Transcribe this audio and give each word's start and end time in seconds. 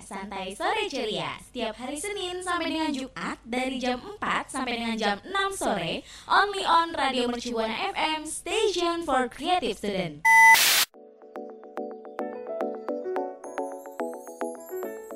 Santai 0.00 0.56
sore 0.56 0.88
ceria. 0.88 1.36
Setiap 1.40 1.74
hari 1.76 1.96
Senin 2.00 2.40
sampai 2.40 2.72
dengan 2.72 2.90
Jumat 2.92 3.36
dari 3.44 3.76
jam 3.80 4.00
4 4.00 4.52
sampai 4.52 4.72
dengan 4.80 4.96
jam 4.96 5.16
6 5.24 5.60
sore, 5.60 6.04
only 6.28 6.64
on 6.64 6.92
Radio 6.96 7.28
Mercubuana 7.30 7.92
FM, 7.92 8.28
station 8.28 9.04
for 9.04 9.28
creative 9.28 9.76
student. 9.76 10.24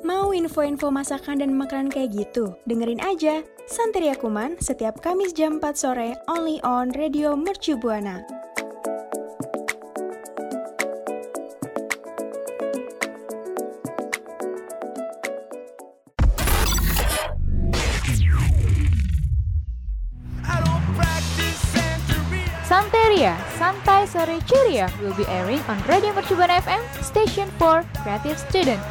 Mau 0.09 0.33
info-info 0.33 0.89
masakan 0.89 1.45
dan 1.45 1.53
makanan 1.53 1.93
kayak 1.93 2.15
gitu? 2.17 2.57
Dengerin 2.65 2.97
aja 2.97 3.45
Santeria 3.69 4.17
Kuman 4.17 4.57
setiap 4.57 4.97
Kamis 5.05 5.37
jam 5.37 5.61
4 5.61 5.69
sore 5.77 6.17
only 6.25 6.57
on 6.65 6.89
Radio 6.97 7.37
Mercu 7.37 7.77
Sore 24.19 24.35
Ceria 24.51 24.91
will 24.99 25.15
be 25.15 25.23
airing 25.31 25.63
on 25.71 25.79
Radio 25.87 26.11
Mercubuana 26.11 26.59
FM, 26.59 26.83
Station 26.99 27.47
for 27.55 27.87
Creative 28.03 28.35
Student. 28.35 28.83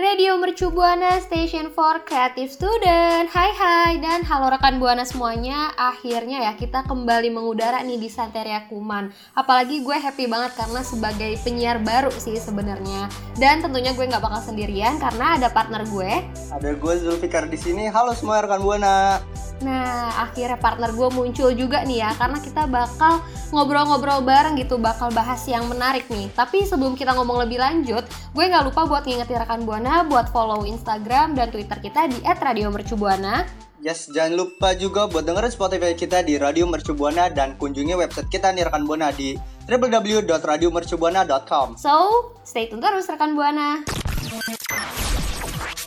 Radio 0.00 0.40
Mercu 0.40 0.72
Buana 0.72 1.20
Station 1.20 1.68
for 1.68 2.00
Creative 2.08 2.48
Student 2.48 3.28
Hai 3.28 3.52
hai 3.52 4.00
dan 4.00 4.24
halo 4.24 4.48
rekan 4.48 4.80
Buana 4.80 5.04
semuanya 5.04 5.76
Akhirnya 5.76 6.40
ya 6.40 6.56
kita 6.56 6.88
kembali 6.88 7.28
mengudara 7.28 7.84
nih 7.84 8.00
di 8.00 8.08
Santeria 8.08 8.64
Kuman 8.72 9.12
Apalagi 9.36 9.84
gue 9.84 9.92
happy 9.92 10.24
banget 10.24 10.56
karena 10.56 10.80
sebagai 10.80 11.36
penyiar 11.44 11.84
baru 11.84 12.08
sih 12.16 12.40
sebenarnya 12.40 13.12
Dan 13.36 13.60
tentunya 13.60 13.92
gue 13.92 14.08
nggak 14.08 14.24
bakal 14.24 14.40
sendirian 14.40 14.96
karena 14.96 15.36
ada 15.36 15.52
partner 15.52 15.84
gue 15.84 16.24
Ada 16.48 16.72
gue 16.72 16.94
Zulfikar 17.04 17.52
di 17.52 17.60
sini. 17.60 17.92
Halo 17.92 18.16
semua 18.16 18.40
rekan 18.40 18.64
Buana. 18.64 19.20
Nah, 19.60 20.24
akhirnya 20.24 20.56
partner 20.56 20.88
gue 20.96 21.08
muncul 21.12 21.52
juga 21.52 21.84
nih 21.84 22.00
ya, 22.00 22.16
karena 22.16 22.40
kita 22.40 22.64
bakal 22.64 23.20
ngobrol-ngobrol 23.52 24.24
bareng 24.24 24.56
gitu, 24.56 24.80
bakal 24.80 25.12
bahas 25.12 25.44
yang 25.44 25.68
menarik 25.68 26.08
nih. 26.08 26.32
Tapi 26.32 26.64
sebelum 26.64 26.96
kita 26.96 27.12
ngomong 27.12 27.44
lebih 27.44 27.60
lanjut, 27.60 28.08
gue 28.08 28.44
nggak 28.44 28.72
lupa 28.72 28.88
buat 28.88 29.04
ngingetin 29.04 29.36
rekan 29.36 29.68
Buana 29.68 30.00
buat 30.08 30.32
follow 30.32 30.64
Instagram 30.64 31.36
dan 31.36 31.52
Twitter 31.52 31.76
kita 31.76 32.08
di 32.08 32.24
@radiomercubuana. 32.24 33.68
Yes, 33.80 34.12
jangan 34.12 34.36
lupa 34.36 34.76
juga 34.76 35.08
buat 35.08 35.24
dengerin 35.24 35.56
Spotify 35.56 35.96
kita 35.96 36.20
di 36.20 36.36
Radio 36.36 36.68
Mercu 36.68 36.92
Buana 36.92 37.32
dan 37.32 37.56
kunjungi 37.56 37.96
website 37.96 38.28
kita 38.28 38.52
nih 38.52 38.68
rekan 38.68 38.84
Buana 38.84 39.08
di 39.08 39.40
www.radiomercubuana.com. 39.64 41.80
So, 41.80 42.36
stay 42.44 42.68
tune 42.68 42.84
terus 42.84 43.08
rekan 43.08 43.32
Buana. 43.32 43.80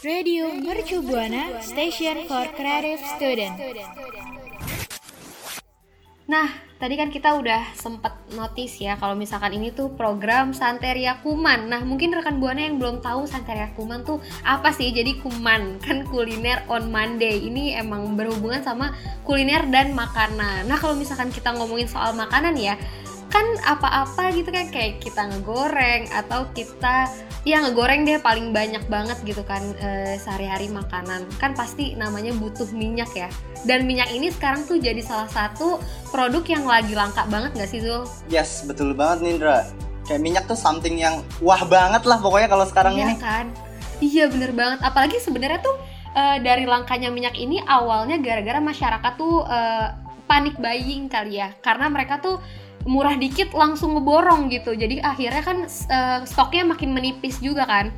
Radio 0.03 0.51
Mercu 0.51 0.99
Buana, 0.99 1.63
Station 1.63 2.27
for 2.27 2.43
Creative 2.59 2.99
Student. 3.15 3.55
Nah, 6.27 6.51
tadi 6.75 6.99
kan 6.99 7.07
kita 7.07 7.31
udah 7.39 7.71
sempet 7.71 8.11
notice 8.35 8.83
ya 8.83 8.99
kalau 8.99 9.15
misalkan 9.15 9.55
ini 9.55 9.71
tuh 9.71 9.95
program 9.95 10.51
Santeria 10.51 11.23
Kuman. 11.23 11.71
Nah, 11.71 11.87
mungkin 11.87 12.11
rekan 12.11 12.43
Buana 12.43 12.67
yang 12.67 12.83
belum 12.83 12.99
tahu 12.99 13.23
Santeria 13.31 13.71
Kuman 13.79 14.03
tuh 14.03 14.19
apa 14.43 14.75
sih? 14.75 14.91
Jadi 14.91 15.23
Kuman 15.23 15.79
kan 15.79 16.03
kuliner 16.11 16.67
on 16.67 16.91
Monday. 16.91 17.39
Ini 17.39 17.79
emang 17.79 18.19
berhubungan 18.19 18.59
sama 18.59 18.91
kuliner 19.23 19.63
dan 19.71 19.95
makanan. 19.95 20.67
Nah, 20.67 20.75
kalau 20.83 20.99
misalkan 20.99 21.31
kita 21.31 21.55
ngomongin 21.55 21.87
soal 21.87 22.11
makanan 22.11 22.59
ya, 22.59 22.75
kan 23.33 23.57
apa-apa 23.65 24.29
gitu 24.37 24.53
kan 24.53 24.69
kayak 24.69 25.01
kita 25.01 25.25
ngegoreng 25.25 26.05
atau 26.13 26.45
kita 26.53 27.09
ya 27.41 27.65
ngegoreng 27.65 28.05
deh 28.05 28.21
paling 28.21 28.53
banyak 28.53 28.85
banget 28.85 29.17
gitu 29.25 29.41
kan 29.41 29.59
eh, 29.81 30.21
sehari-hari 30.21 30.69
makanan 30.69 31.25
kan 31.41 31.57
pasti 31.57 31.97
namanya 31.97 32.29
butuh 32.37 32.69
minyak 32.69 33.09
ya 33.17 33.33
dan 33.65 33.89
minyak 33.89 34.13
ini 34.13 34.29
sekarang 34.29 34.61
tuh 34.69 34.77
jadi 34.77 35.01
salah 35.01 35.25
satu 35.25 35.81
produk 36.13 36.45
yang 36.45 36.69
lagi 36.69 36.93
langka 36.93 37.25
banget 37.25 37.57
gak 37.57 37.69
sih 37.73 37.81
Zul? 37.81 38.05
Yes, 38.29 38.61
betul 38.69 38.93
banget 38.93 39.25
Nindra. 39.25 39.65
Kayak 40.03 40.21
minyak 40.21 40.43
tuh 40.45 40.59
something 40.59 40.99
yang 40.99 41.25
wah 41.41 41.63
banget 41.65 42.05
lah 42.05 42.21
pokoknya 42.21 42.51
kalau 42.51 42.69
sekarang 42.69 42.93
iya 42.99 43.07
ini. 43.09 43.15
kan? 43.17 43.45
Iya 44.03 44.29
bener 44.29 44.51
banget 44.53 44.79
apalagi 44.85 45.17
sebenarnya 45.17 45.57
tuh 45.63 45.75
eh, 46.13 46.37
dari 46.43 46.69
langkanya 46.69 47.09
minyak 47.09 47.33
ini 47.33 47.65
awalnya 47.65 48.21
gara-gara 48.21 48.61
masyarakat 48.61 49.13
tuh 49.17 49.41
eh, 49.47 49.87
panik 50.29 50.55
buying 50.59 51.11
kali 51.11 51.39
ya 51.39 51.51
karena 51.59 51.89
mereka 51.91 52.19
tuh 52.19 52.37
murah 52.83 53.15
dikit 53.15 53.51
langsung 53.55 53.95
ngeborong 53.95 54.51
gitu. 54.51 54.75
Jadi 54.75 54.99
akhirnya 54.99 55.43
kan 55.43 55.57
eh, 55.67 56.19
stoknya 56.27 56.63
makin 56.67 56.91
menipis 56.91 57.39
juga 57.39 57.63
kan? 57.67 57.91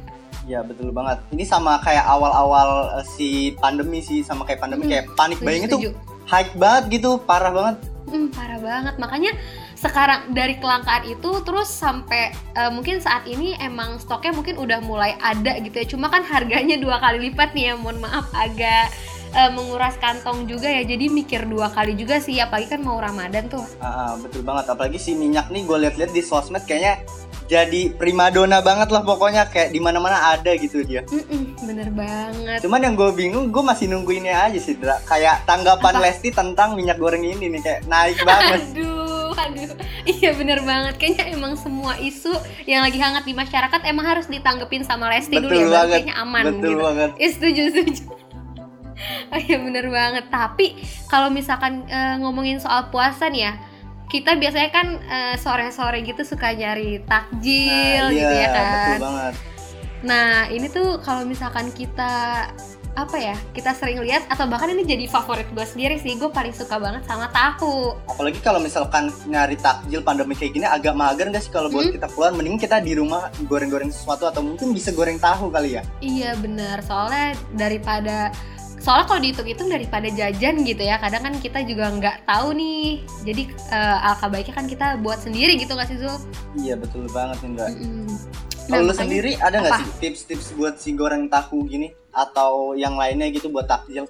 Iya 0.46 0.62
betul 0.62 0.94
banget. 0.94 1.26
Ini 1.34 1.44
sama 1.46 1.82
kayak 1.82 2.06
awal-awal 2.06 3.02
eh, 3.02 3.06
si 3.06 3.30
pandemi 3.58 4.00
sih 4.02 4.22
sama 4.22 4.46
kayak 4.46 4.62
pandemi 4.62 4.86
Hmm, 4.86 4.92
kayak 4.94 5.06
panik 5.18 5.40
buying 5.42 5.66
itu 5.66 5.94
hype 6.30 6.54
banget 6.58 7.02
gitu, 7.02 7.18
parah 7.26 7.54
banget. 7.54 7.76
Hmm, 8.06 8.30
parah 8.30 8.62
banget. 8.62 8.96
Makanya 9.02 9.32
sekarang 9.76 10.32
dari 10.32 10.56
kelangkaan 10.62 11.04
itu 11.10 11.42
terus 11.42 11.68
sampai 11.68 12.30
eh, 12.54 12.72
mungkin 12.72 13.02
saat 13.02 13.26
ini 13.26 13.58
emang 13.58 13.98
stoknya 13.98 14.38
mungkin 14.38 14.62
udah 14.62 14.80
mulai 14.86 15.18
ada 15.18 15.58
gitu 15.58 15.76
ya. 15.82 15.86
Cuma 15.90 16.14
kan 16.14 16.22
harganya 16.22 16.78
dua 16.78 17.02
kali 17.02 17.34
lipat 17.34 17.58
nih 17.58 17.74
ya 17.74 17.74
mohon 17.74 17.98
maaf 17.98 18.30
agak 18.38 18.94
eh, 19.36 19.52
menguras 19.52 19.96
kantong 19.96 20.48
juga 20.48 20.66
ya 20.66 20.82
jadi 20.82 21.06
mikir 21.08 21.46
dua 21.46 21.68
kali 21.70 21.94
juga 21.94 22.18
sih 22.18 22.40
apalagi 22.40 22.72
kan 22.72 22.82
mau 22.82 22.98
ramadan 22.98 23.46
tuh 23.46 23.68
Ah, 23.78 23.86
ah, 23.86 24.14
betul 24.16 24.42
banget. 24.42 24.66
Apalagi 24.68 24.96
si 24.96 25.12
minyak 25.14 25.48
nih 25.48 25.62
gue 25.62 25.78
liat-liat 25.78 26.10
di 26.10 26.24
sosmed 26.24 26.64
kayaknya 26.64 27.04
jadi 27.46 27.94
primadona 27.94 28.58
banget 28.58 28.90
lah 28.90 29.06
pokoknya 29.06 29.46
kayak 29.46 29.70
di 29.70 29.78
mana-mana 29.78 30.34
ada 30.34 30.50
gitu 30.56 30.82
dia. 30.82 31.06
Mm-mm, 31.06 31.54
bener 31.62 31.94
banget 31.94 32.58
Cuman 32.60 32.82
yang 32.82 32.98
gue 32.98 33.14
bingung, 33.14 33.54
gue 33.54 33.62
masih 33.62 33.86
nungguinnya 33.86 34.34
aja 34.42 34.58
sih, 34.58 34.74
Dra. 34.74 34.98
Kayak 35.04 35.46
tanggapan 35.46 35.94
Apa? 35.94 36.04
Lesti 36.10 36.34
tentang 36.34 36.74
minyak 36.74 36.98
goreng 36.98 37.22
ini 37.22 37.46
nih, 37.48 37.62
kayak 37.62 37.82
naik 37.86 38.18
banget. 38.26 38.66
Aduh, 38.74 39.30
aduh. 39.36 39.70
Iya 40.06 40.34
bener 40.34 40.62
banget. 40.62 40.98
Kayaknya 40.98 41.26
emang 41.34 41.54
semua 41.54 41.94
isu 41.98 42.34
yang 42.66 42.82
lagi 42.82 42.98
hangat 42.98 43.26
di 43.26 43.34
masyarakat 43.34 43.82
emang 43.86 44.06
harus 44.06 44.26
ditanggepin 44.26 44.82
sama 44.82 45.10
Lesti 45.10 45.38
dulu 45.38 45.54
ya, 45.54 45.66
Betul 45.66 45.70
banget. 45.70 45.98
kayaknya 46.02 46.16
aman 46.18 46.44
Betul 46.50 46.62
gitu. 46.66 46.82
banget. 46.82 47.10
Iya 47.18 47.30
setuju, 47.30 47.62
setuju. 47.70 48.02
Oh 49.36 49.42
iya 49.44 49.60
bener 49.60 49.92
banget. 49.92 50.26
Tapi 50.28 50.80
kalau 51.06 51.28
misalkan 51.28 51.84
eh, 51.86 52.16
ngomongin 52.18 52.58
soal 52.58 52.88
puasa 52.88 53.28
nih 53.28 53.52
ya, 53.52 53.54
kita 54.08 54.40
biasanya 54.40 54.70
kan 54.72 54.88
eh, 55.04 55.36
sore-sore 55.36 56.00
gitu 56.02 56.24
suka 56.24 56.56
nyari 56.56 57.04
takjil 57.04 58.00
Nah, 58.02 58.16
gitu 58.16 58.32
ya 58.32 58.40
iya, 58.40 58.50
kan. 58.50 58.66
Betul 58.72 59.04
banget. 59.04 59.34
Nah 60.02 60.30
ini 60.48 60.68
tuh 60.70 61.02
kalau 61.02 61.26
misalkan 61.26 61.68
kita 61.70 62.46
apa 62.96 63.20
ya 63.20 63.36
kita 63.52 63.76
sering 63.76 64.00
lihat 64.00 64.24
atau 64.32 64.48
bahkan 64.48 64.72
ini 64.72 64.88
jadi 64.88 65.04
favorit 65.06 65.44
gue 65.52 65.68
sendiri 65.68 66.00
sih 66.00 66.16
gue 66.16 66.32
paling 66.32 66.56
suka 66.56 66.80
banget 66.80 67.04
sama 67.04 67.28
tahu 67.28 67.92
Apalagi 68.08 68.40
kalau 68.40 68.56
misalkan 68.56 69.12
nyari 69.28 69.60
takjil 69.60 70.00
pandemi 70.00 70.32
kayak 70.32 70.56
gini 70.56 70.64
agak 70.64 70.96
mager 70.96 71.28
nggak 71.28 71.44
sih 71.44 71.52
kalau 71.52 71.68
buat 71.68 71.92
Hmm. 71.92 71.96
kita 72.00 72.08
keluar 72.08 72.32
mending 72.32 72.56
kita 72.56 72.80
di 72.80 72.96
rumah 72.96 73.28
goreng-goreng 73.44 73.92
sesuatu 73.92 74.32
atau 74.32 74.40
mungkin 74.40 74.72
bisa 74.72 74.96
goreng 74.96 75.20
tahu 75.20 75.52
kali 75.52 75.76
ya. 75.76 75.84
Iya 76.00 76.40
benar, 76.40 76.80
soalnya 76.88 77.36
daripada 77.52 78.32
soalnya 78.86 79.10
kalau 79.10 79.22
dihitung-hitung 79.26 79.70
daripada 79.74 80.06
jajan 80.14 80.62
gitu 80.62 80.84
ya, 80.86 81.02
kadang 81.02 81.26
kan 81.26 81.34
kita 81.42 81.66
juga 81.66 81.90
nggak 81.90 82.30
tahu 82.30 82.54
nih. 82.54 83.02
Jadi 83.26 83.44
eh, 83.74 84.06
alangkah 84.06 84.30
baiknya 84.30 84.54
kan 84.54 84.68
kita 84.70 84.88
buat 85.02 85.18
sendiri 85.26 85.58
gitu 85.58 85.74
nggak 85.74 85.90
sih 85.90 85.98
Zul? 85.98 86.14
Iya 86.54 86.78
betul 86.78 87.10
banget 87.10 87.42
Indra. 87.42 87.74
Mm-mm. 87.74 88.06
Kalau 88.70 88.94
Nah, 88.94 88.98
sendiri 88.98 89.34
ada 89.42 89.58
nggak 89.58 89.82
sih 89.82 89.90
tips-tips 90.06 90.54
buat 90.54 90.78
si 90.78 90.94
goreng 90.94 91.26
tahu 91.34 91.66
gini 91.66 91.98
atau 92.14 92.78
yang 92.78 92.94
lainnya 92.94 93.34
gitu 93.34 93.50
buat 93.50 93.66
takjil? 93.66 94.06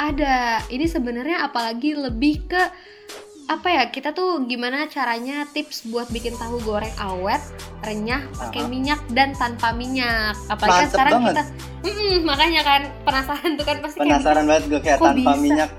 Ada. 0.00 0.64
Ini 0.72 0.88
sebenarnya 0.88 1.44
apalagi 1.44 1.92
lebih 1.92 2.48
ke 2.48 2.62
apa 3.48 3.68
ya 3.72 3.82
kita 3.88 4.12
tuh 4.12 4.44
gimana 4.44 4.78
caranya 4.92 5.48
tips 5.54 5.88
buat 5.88 6.08
bikin 6.12 6.36
tahu 6.36 6.60
goreng 6.60 6.92
awet, 7.00 7.40
renyah, 7.80 8.28
pakai 8.36 8.62
minyak 8.68 9.00
dan 9.16 9.32
tanpa 9.32 9.72
minyak. 9.72 10.36
Apalagi 10.52 10.76
kan 10.84 10.88
Mantep 10.88 10.92
sekarang 10.92 11.14
banget. 11.14 11.36
kita, 11.36 11.42
Mm-mm, 11.84 12.14
makanya 12.28 12.60
kan 12.68 12.82
penasaran 13.06 13.52
tuh 13.58 13.66
kan 13.66 13.78
pasti 13.84 13.98
kayak 14.04 14.20
Penasaran 14.20 14.44
banget 14.48 14.64
gue 14.72 14.80
kayak 14.86 15.00
tanpa 15.02 15.32
bisa? 15.32 15.42
minyak. 15.44 15.70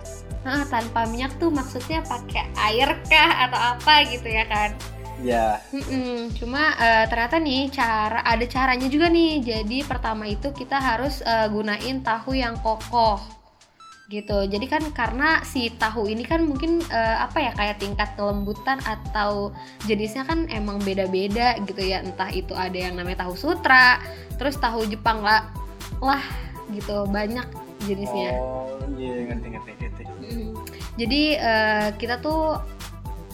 Ah, 0.48 0.64
tanpa 0.74 1.06
minyak 1.06 1.32
tuh 1.42 1.52
maksudnya 1.52 2.00
pakai 2.06 2.50
air 2.58 2.90
kah 3.12 3.32
atau 3.48 3.60
apa 3.78 3.94
gitu 4.10 4.28
ya 4.28 4.44
kan? 4.50 4.72
Ya, 5.20 5.60
Mm-mm, 5.70 6.34
Cuma 6.34 6.74
eh, 6.82 7.06
ternyata 7.06 7.38
nih 7.38 7.70
cara 7.70 8.26
ada 8.26 8.46
caranya 8.50 8.88
juga 8.90 9.06
nih. 9.14 9.38
Jadi 9.46 9.86
pertama 9.86 10.26
itu 10.26 10.50
kita 10.50 10.82
harus 10.82 11.22
eh, 11.22 11.46
gunain 11.54 12.02
tahu 12.02 12.34
yang 12.34 12.58
kokoh 12.66 13.22
gitu. 14.10 14.50
Jadi 14.50 14.66
kan 14.66 14.84
karena 14.92 15.46
si 15.46 15.70
tahu 15.78 16.10
ini 16.10 16.26
kan 16.26 16.44
mungkin 16.44 16.82
eh, 16.90 17.18
apa 17.22 17.38
ya 17.40 17.52
kayak 17.54 17.78
tingkat 17.78 18.10
kelembutan 18.18 18.82
atau 18.84 19.54
jenisnya 19.86 20.26
kan 20.26 20.50
emang 20.50 20.82
beda-beda 20.82 21.56
gitu 21.64 21.80
ya. 21.86 22.02
Entah 22.02 22.34
itu 22.34 22.58
ada 22.58 22.76
yang 22.76 22.98
namanya 22.98 23.30
tahu 23.30 23.38
sutra, 23.38 24.02
terus 24.42 24.58
tahu 24.58 24.84
Jepang 24.90 25.22
lah 25.22 25.48
lah 26.02 26.26
gitu 26.74 27.06
banyak 27.06 27.46
jenisnya. 27.86 28.34
Oh, 28.42 28.82
iya 28.98 29.30
ngerti 29.30 29.48
ngerti 29.54 29.72
ngerti. 29.78 30.04
Mm. 30.26 30.52
Jadi 30.98 31.22
eh, 31.38 31.88
kita 32.02 32.20
tuh 32.20 32.58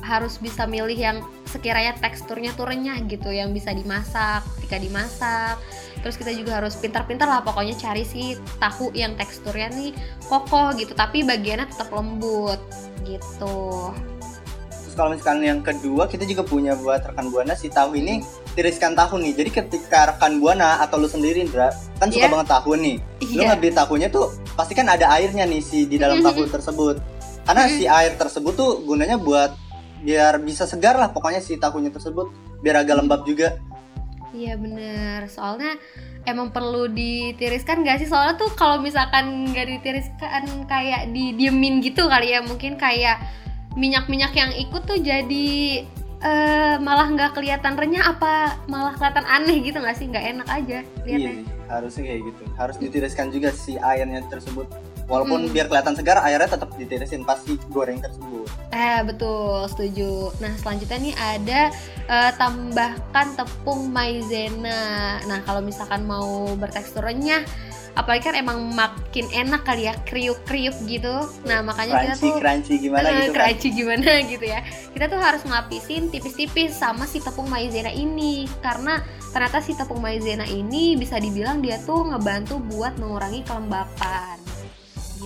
harus 0.05 0.37
bisa 0.37 0.69
milih 0.69 0.93
yang 0.93 1.17
sekiranya 1.49 1.97
teksturnya 1.97 2.53
tuh 2.53 2.69
renyah 2.69 3.01
gitu 3.09 3.33
yang 3.33 3.55
bisa 3.55 3.73
dimasak 3.73 4.45
ketika 4.59 4.77
dimasak 4.77 5.57
terus 6.05 6.21
kita 6.21 6.29
juga 6.37 6.61
harus 6.61 6.77
pintar-pintar 6.77 7.25
lah 7.25 7.41
pokoknya 7.41 7.73
cari 7.81 8.05
si 8.05 8.37
tahu 8.61 8.93
yang 8.93 9.17
teksturnya 9.17 9.73
nih 9.73 9.89
kokoh 10.29 10.77
gitu 10.77 10.93
tapi 10.93 11.25
bagiannya 11.25 11.65
tetap 11.65 11.89
lembut 11.89 12.61
gitu 13.01 13.89
Terus 14.69 14.93
kalau 14.93 15.09
misalkan 15.17 15.41
yang 15.41 15.65
kedua 15.65 16.05
kita 16.05 16.29
juga 16.29 16.45
punya 16.45 16.77
buat 16.77 17.01
rekan 17.01 17.33
buana 17.33 17.57
si 17.57 17.73
tahu 17.73 17.97
ini 17.97 18.21
tiriskan 18.53 18.95
tahu 18.95 19.17
nih. 19.19 19.33
Jadi 19.35 19.49
ketika 19.51 20.15
rekan 20.15 20.39
buana 20.39 20.79
atau 20.79 21.01
lu 21.01 21.09
sendiri 21.09 21.41
Indra 21.43 21.73
kan 21.99 22.07
suka 22.07 22.29
Iya. 22.29 22.31
banget 22.31 22.47
tahu 22.53 22.71
nih. 22.79 22.95
Lu 23.35 23.41
Iya. 23.41 23.47
ngambil 23.51 23.71
tahunya 23.75 24.07
tuh 24.13 24.25
pasti 24.55 24.71
kan 24.77 24.87
ada 24.87 25.11
airnya 25.17 25.43
nih 25.43 25.59
si 25.59 25.89
di 25.89 25.97
dalam 25.99 26.23
tahu 26.23 26.47
tersebut. 26.47 27.01
Karena 27.43 27.65
si 27.67 27.83
air 27.89 28.13
tersebut 28.15 28.53
tuh 28.55 28.85
gunanya 28.87 29.19
buat 29.19 29.57
biar 30.05 30.37
bisa 30.39 30.63
segar 30.69 30.95
lah 30.95 31.09
pokoknya 31.11 31.41
si 31.43 31.57
tahunya 31.59 31.89
tersebut 31.91 32.31
biar 32.63 32.85
agak 32.85 32.95
lembab 33.03 33.27
juga. 33.27 33.57
Iya 34.35 34.59
bener, 34.59 35.31
soalnya 35.31 35.79
emang 36.27 36.51
perlu 36.51 36.91
ditiriskan 36.91 37.87
gak 37.87 38.03
sih? 38.03 38.07
Soalnya 38.11 38.35
tuh 38.35 38.51
kalau 38.51 38.83
misalkan 38.83 39.47
nggak 39.55 39.79
ditiriskan 39.79 40.67
kayak 40.67 41.15
didiemin 41.15 41.79
gitu 41.79 42.11
kali 42.11 42.35
ya 42.35 42.43
Mungkin 42.43 42.75
kayak 42.75 43.23
minyak-minyak 43.79 44.35
yang 44.35 44.51
ikut 44.51 44.83
tuh 44.83 44.99
jadi 44.99 45.47
eh, 46.19 46.75
malah 46.83 47.07
nggak 47.11 47.31
kelihatan 47.31 47.79
renyah 47.79 48.11
apa 48.11 48.59
malah 48.67 48.95
kelihatan 48.99 49.23
aneh 49.23 49.63
gitu 49.63 49.79
nggak 49.79 49.95
sih? 49.95 50.11
Nggak 50.11 50.25
enak 50.35 50.47
aja 50.51 50.79
Iya 50.83 51.03
lihatnya 51.07 51.31
nih, 51.39 51.47
harusnya 51.71 52.03
kayak 52.11 52.21
gitu. 52.27 52.43
Harus 52.59 52.75
ditiriskan 52.75 53.27
juga 53.31 53.49
si 53.55 53.79
airnya 53.79 54.19
tersebut. 54.27 54.67
Walaupun 55.05 55.45
Mm. 55.45 55.53
biar 55.53 55.65
kelihatan 55.67 55.93
segar, 55.93 56.17
airnya 56.19 56.49
tetap 56.49 56.73
ditirisin 56.73 57.21
pasti 57.21 57.61
goreng 57.69 58.01
tersebut. 58.01 58.49
Eh 58.71 59.05
betul, 59.05 59.69
setuju. 59.69 60.33
Nah 60.39 60.53
selanjutnya 60.57 60.97
nih 60.97 61.13
ada 61.15 61.61
eh, 62.05 62.31
tambahkan 62.35 63.27
tepung 63.33 63.89
maizena. 63.89 64.81
Nah 65.23 65.39
kalau 65.41 65.61
misalkan 65.61 66.03
mau 66.03 66.49
bertekstur 66.53 67.01
renyah, 67.01 67.45
apalagi 67.93 68.27
kan 68.27 68.35
emang 68.35 68.73
makin 68.73 69.29
enak 69.31 69.61
kali 69.61 69.85
ya 69.85 69.95
kriuk-kriuk 70.03 70.73
gitu. 70.85 71.15
Nah 71.45 71.61
makanya 71.61 72.01
kita 72.01 72.13
Crunchy, 72.13 72.25
tuh 72.25 72.35
crunchy 72.37 72.73
gimana 72.79 73.05
eh, 73.05 73.13
gitu 73.15 73.29
kan. 73.29 73.37
crunchy 73.45 73.69
gimana 73.71 74.11
gitu 74.33 74.45
ya. 74.45 74.59
Kita 74.91 75.05
tuh 75.05 75.19
harus 75.21 75.41
ngelapisin 75.45 76.09
tipis-tipis 76.09 76.73
sama 76.73 77.05
si 77.05 77.21
tepung 77.21 77.45
maizena 77.45 77.89
ini 77.89 78.49
karena 78.59 78.99
ternyata 79.29 79.61
si 79.61 79.73
tepung 79.73 79.99
maizena 79.99 80.43
ini 80.45 80.93
bisa 80.95 81.17
dibilang 81.17 81.61
dia 81.61 81.77
tuh 81.79 82.09
ngebantu 82.09 82.57
buat 82.69 82.97
mengurangi 82.97 83.45
kelembapan 83.45 84.41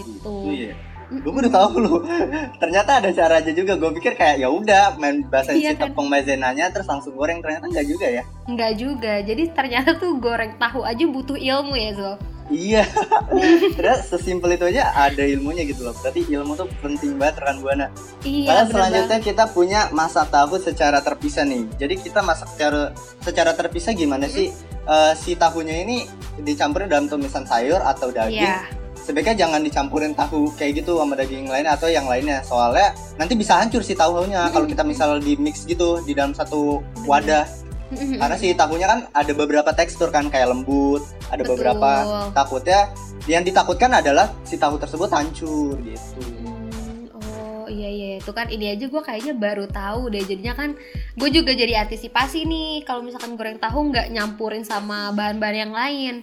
gitu. 0.04 0.36
Iya. 0.50 0.74
Gue 1.10 1.34
udah 1.34 1.50
tahu 1.50 1.74
lu. 1.81 1.96
Ternyata 2.62 3.01
ada 3.01 3.10
caranya 3.10 3.50
juga. 3.50 3.74
Gue 3.81 3.90
pikir 3.98 4.13
kayak 4.13 4.46
ya 4.46 4.50
udah 4.54 4.94
main 5.01 5.25
bahasa 5.25 5.57
Iya 5.57 5.74
kan? 5.74 5.90
tepung 5.90 6.06
maizenanya 6.06 6.69
terus 6.69 6.86
langsung 6.86 7.18
goreng. 7.18 7.42
Ternyata 7.42 7.66
enggak 7.66 7.88
juga 7.90 8.07
ya. 8.07 8.24
Enggak 8.46 8.72
juga. 8.78 9.13
Jadi 9.25 9.44
ternyata 9.50 9.98
tuh 9.98 10.22
goreng 10.22 10.54
tahu 10.62 10.86
aja 10.86 11.04
butuh 11.10 11.34
ilmu 11.34 11.74
ya, 11.74 11.92
Zul. 11.98 12.16
Iya. 12.50 12.81
Terus 13.78 14.10
sesimpel 14.10 14.57
itu 14.57 14.66
aja 14.74 14.90
ada 14.98 15.22
ilmunya 15.22 15.66
gitu 15.69 15.86
loh. 15.86 15.94
Berarti 16.01 16.25
ilmu 16.30 16.57
tuh 16.57 16.66
penting 16.81 17.18
banget 17.22 17.46
rekan 17.46 17.62
buana. 17.62 17.88
Iya, 18.25 18.50
Lalu 18.50 18.66
bener 18.66 18.74
selanjutnya 18.74 19.19
kita 19.22 19.44
punya 19.54 19.81
masak 19.94 20.34
tahu 20.34 20.57
secara 20.57 20.98
terpisah 21.01 21.46
nih. 21.46 21.69
Jadi 21.78 22.01
kita 22.01 22.25
masak 22.25 22.50
secara 22.50 22.94
secara 23.22 23.54
terpisah 23.54 23.94
gimana 23.94 24.25
sih? 24.25 24.50
Eh, 24.90 25.13
si 25.13 25.38
tahunya 25.38 25.86
ini 25.86 26.10
dicampurin 26.42 26.90
dalam 26.90 27.06
tumisan 27.06 27.46
sayur 27.46 27.86
atau 27.86 28.10
daging. 28.10 28.42
Iya. 28.42 28.66
Sebaiknya 29.10 29.50
jangan 29.50 29.66
dicampurin 29.66 30.14
tahu 30.14 30.54
kayak 30.54 30.86
gitu 30.86 31.02
sama 31.02 31.18
daging 31.18 31.50
lain 31.50 31.66
atau 31.66 31.90
yang 31.90 32.06
lainnya. 32.06 32.46
Soalnya 32.46 32.94
nanti 33.18 33.34
bisa 33.34 33.58
hancur 33.58 33.82
si 33.82 33.98
tahunya. 33.98 34.54
Kalau 34.54 34.70
kita 34.70 34.86
misal 34.86 35.18
di 35.18 35.34
mix 35.34 35.66
gitu 35.66 35.98
di 36.06 36.14
dalam 36.14 36.38
satu 36.38 36.86
wadah. 37.10 37.50
Karena 37.90 38.38
si 38.38 38.54
tahunya 38.54 38.86
kan 38.86 39.00
ada 39.10 39.34
beberapa 39.34 39.74
tekstur 39.74 40.14
kan 40.14 40.30
kayak 40.30 40.54
lembut, 40.54 41.02
ada 41.34 41.42
Betul. 41.42 41.58
beberapa. 41.58 41.90
Takutnya 42.38 42.94
yang 43.26 43.42
ditakutkan 43.42 43.90
adalah 43.98 44.30
si 44.46 44.62
tahu 44.62 44.78
tersebut 44.78 45.10
hancur 45.10 45.74
gitu. 45.82 46.22
Hmm, 46.46 47.10
oh 47.18 47.66
iya 47.66 47.90
iya 47.90 48.22
itu 48.22 48.30
kan 48.30 48.46
ini 48.54 48.78
aja 48.78 48.86
gue 48.86 49.02
kayaknya 49.02 49.34
baru 49.34 49.66
tahu 49.66 50.14
deh. 50.14 50.22
Jadinya 50.22 50.54
kan 50.54 50.78
gue 51.18 51.30
juga 51.34 51.58
jadi 51.58 51.82
antisipasi 51.82 52.46
nih 52.46 52.86
kalau 52.86 53.02
misalkan 53.02 53.34
goreng 53.34 53.58
tahu 53.58 53.90
nggak 53.90 54.14
nyampurin 54.14 54.62
sama 54.62 55.10
bahan-bahan 55.18 55.58
yang 55.58 55.74
lain. 55.74 56.16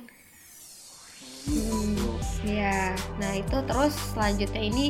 Hmm, 1.50 2.06
Iya, 2.56 2.97
nah 3.20 3.32
itu 3.37 3.56
terus 3.69 3.93
selanjutnya 4.17 4.62
ini 4.64 4.88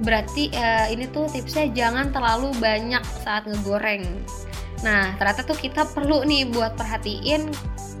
berarti 0.00 0.48
eh, 0.48 0.96
ini 0.96 1.04
tuh 1.12 1.28
tipsnya 1.28 1.68
jangan 1.68 2.08
terlalu 2.08 2.56
banyak 2.56 3.04
saat 3.20 3.44
ngegoreng. 3.44 4.24
Nah 4.80 5.12
ternyata 5.20 5.44
tuh 5.44 5.60
kita 5.60 5.84
perlu 5.92 6.24
nih 6.24 6.48
buat 6.48 6.72
perhatiin 6.72 7.52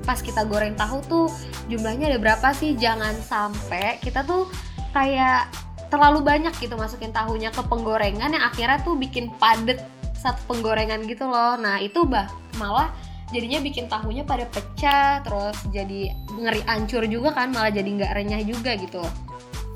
pas 0.08 0.18
kita 0.18 0.48
goreng 0.48 0.74
tahu 0.80 1.04
tuh 1.04 1.26
jumlahnya 1.68 2.08
ada 2.08 2.18
berapa 2.18 2.56
sih? 2.56 2.72
Jangan 2.72 3.20
sampai 3.20 4.00
kita 4.00 4.24
tuh 4.24 4.48
kayak 4.96 5.52
terlalu 5.92 6.24
banyak 6.24 6.56
gitu 6.56 6.72
masukin 6.80 7.12
tahunya 7.12 7.52
ke 7.52 7.60
penggorengan 7.68 8.32
yang 8.32 8.44
akhirnya 8.48 8.80
tuh 8.80 8.96
bikin 8.96 9.28
padet 9.36 9.76
satu 10.16 10.56
penggorengan 10.56 11.04
gitu 11.04 11.28
loh. 11.28 11.60
Nah 11.60 11.84
itu 11.84 12.08
bah 12.08 12.32
malah 12.56 12.88
jadinya 13.32 13.58
bikin 13.58 13.84
tahunya 13.86 14.22
pada 14.22 14.44
pecah 14.46 15.20
terus 15.20 15.56
jadi 15.68 16.12
ngeri 16.30 16.62
ancur 16.64 17.02
juga 17.04 17.32
kan 17.32 17.48
malah 17.48 17.68
jadi 17.68 17.88
nggak 17.88 18.12
renyah 18.12 18.42
juga 18.42 18.76
gitu. 18.76 19.02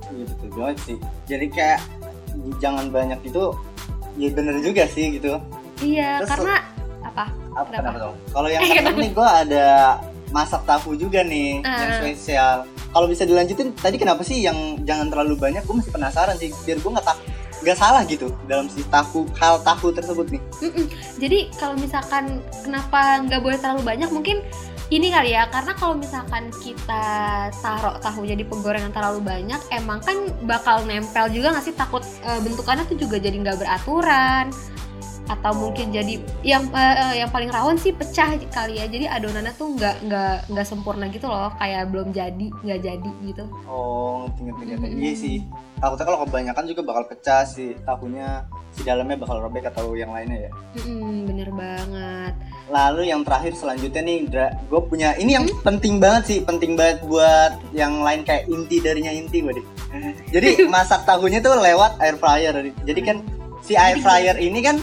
Iya 0.07 0.25
betul 0.29 0.49
banget 0.55 0.77
sih. 0.83 0.99
Jadi 1.27 1.47
kayak 1.49 1.81
jangan 2.59 2.87
banyak 2.89 3.19
itu 3.23 3.43
ya 4.15 4.29
bener 4.31 4.61
juga 4.61 4.85
sih 4.87 5.17
gitu. 5.17 5.41
Iya 5.79 6.21
Terus- 6.21 6.31
karena 6.31 6.55
apa? 7.03 7.25
Apa 7.51 7.65
Kenapa? 7.65 7.81
kenapa 7.83 7.99
dong? 7.99 8.15
Kalau 8.31 8.49
yang 8.49 8.63
Eh, 8.67 8.93
nih 8.95 9.11
gue 9.11 9.29
ada 9.29 9.67
masak 10.29 10.63
tahu 10.63 10.93
juga 10.95 11.21
nih 11.23 11.59
yang 11.59 11.91
Ah. 11.91 11.99
spesial. 11.99 12.57
Kalau 12.87 13.07
bisa 13.07 13.25
dilanjutin 13.25 13.73
tadi 13.73 13.97
kenapa 13.97 14.21
sih 14.21 14.41
yang 14.41 14.57
jangan 14.83 15.09
terlalu 15.09 15.37
banyak? 15.37 15.61
Gue 15.63 15.77
masih 15.77 15.91
penasaran 15.91 16.37
sih 16.37 16.53
biar 16.65 16.79
gue 16.79 16.91
nggak 16.91 17.05
tak 17.05 17.19
nggak 17.67 17.83
salah 17.83 18.07
gitu 18.07 18.31
dalam 18.47 18.71
si 18.71 18.87
tahu 18.87 19.27
hal 19.43 19.59
tahu 19.67 19.91
tersebut 19.91 20.31
nih. 20.31 20.43
Mm-mm. 20.63 20.87
Jadi 21.19 21.51
kalau 21.59 21.75
misalkan 21.75 22.39
kenapa 22.63 23.27
nggak 23.27 23.43
boleh 23.43 23.59
terlalu 23.59 23.83
banyak 23.83 24.07
mungkin 24.15 24.39
ini 24.95 25.11
kali 25.11 25.35
ya 25.35 25.51
karena 25.51 25.75
kalau 25.75 25.99
misalkan 25.99 26.47
kita 26.63 27.05
taruh 27.59 27.99
tahunya 27.99 28.39
di 28.39 28.47
penggorengan 28.47 28.95
terlalu 28.95 29.19
banyak 29.19 29.59
emang 29.75 29.99
kan 29.99 30.31
bakal 30.47 30.87
nempel 30.87 31.27
juga 31.27 31.59
nggak 31.59 31.67
sih 31.67 31.75
takut 31.75 32.07
eh, 32.23 32.39
bentukannya 32.39 32.87
tuh 32.87 32.95
juga 32.95 33.19
jadi 33.19 33.35
nggak 33.35 33.67
beraturan 33.67 34.55
atau 35.27 35.53
mungkin 35.55 35.91
jadi 35.91 36.23
yang 36.47 36.71
eh, 36.71 37.23
yang 37.23 37.31
paling 37.31 37.51
rawan 37.51 37.77
sih 37.77 37.91
pecah 37.91 38.39
kali 38.51 38.79
ya 38.79 38.87
jadi 38.87 39.11
adonannya 39.11 39.53
tuh 39.59 39.75
nggak 39.75 40.07
nggak 40.07 40.35
nggak 40.51 40.67
sempurna 40.67 41.11
gitu 41.11 41.27
loh 41.27 41.51
kayak 41.59 41.91
belum 41.91 42.15
jadi 42.15 42.47
nggak 42.63 42.81
jadi 42.83 43.11
gitu 43.27 43.45
Oh 43.67 44.31
ngerti 44.31 44.41
ngerti 44.47 44.63
ngerti. 44.71 44.87
Mm-mm. 44.87 45.03
Iya 45.03 45.15
sih. 45.17 45.39
Takutnya 45.77 46.05
kalau 46.09 46.19
kebanyakan 46.25 46.65
juga 46.73 46.83
bakal 46.89 47.05
pecah 47.11 47.43
si 47.45 47.77
tahunya 47.85 48.29
si 48.73 48.81
dalamnya 48.85 49.17
bakal 49.21 49.45
robek 49.45 49.69
atau 49.69 49.93
yang 49.93 50.15
lainnya 50.15 50.49
ya. 50.49 50.51
Mm-mm, 50.81 51.29
bener 51.29 51.49
banget 51.53 52.33
Lalu 52.67 53.13
yang 53.13 53.23
terakhir 53.23 53.53
selanjutnya 53.55 54.03
nih, 54.03 54.19
gue 54.67 54.81
punya 54.89 55.15
ini 55.21 55.39
yang 55.39 55.47
penting 55.67 56.03
banget 56.03 56.23
sih, 56.27 56.39
penting 56.43 56.75
banget 56.75 57.05
buat 57.07 57.55
yang 57.71 58.03
lain 58.03 58.27
kayak 58.27 58.49
inti 58.51 58.83
darinya 58.83 59.13
inti 59.13 59.39
gue 59.45 59.53
deh. 59.55 59.67
Jadi 60.33 60.49
masak 60.75 61.07
tahunya 61.07 61.39
tuh 61.45 61.61
lewat 61.61 62.01
air 62.03 62.17
fryer. 62.19 62.55
Jadi 62.83 63.01
kan 63.05 63.23
si 63.63 63.79
air 63.79 64.01
fryer 64.03 64.37
ini 64.41 64.61
kan 64.65 64.83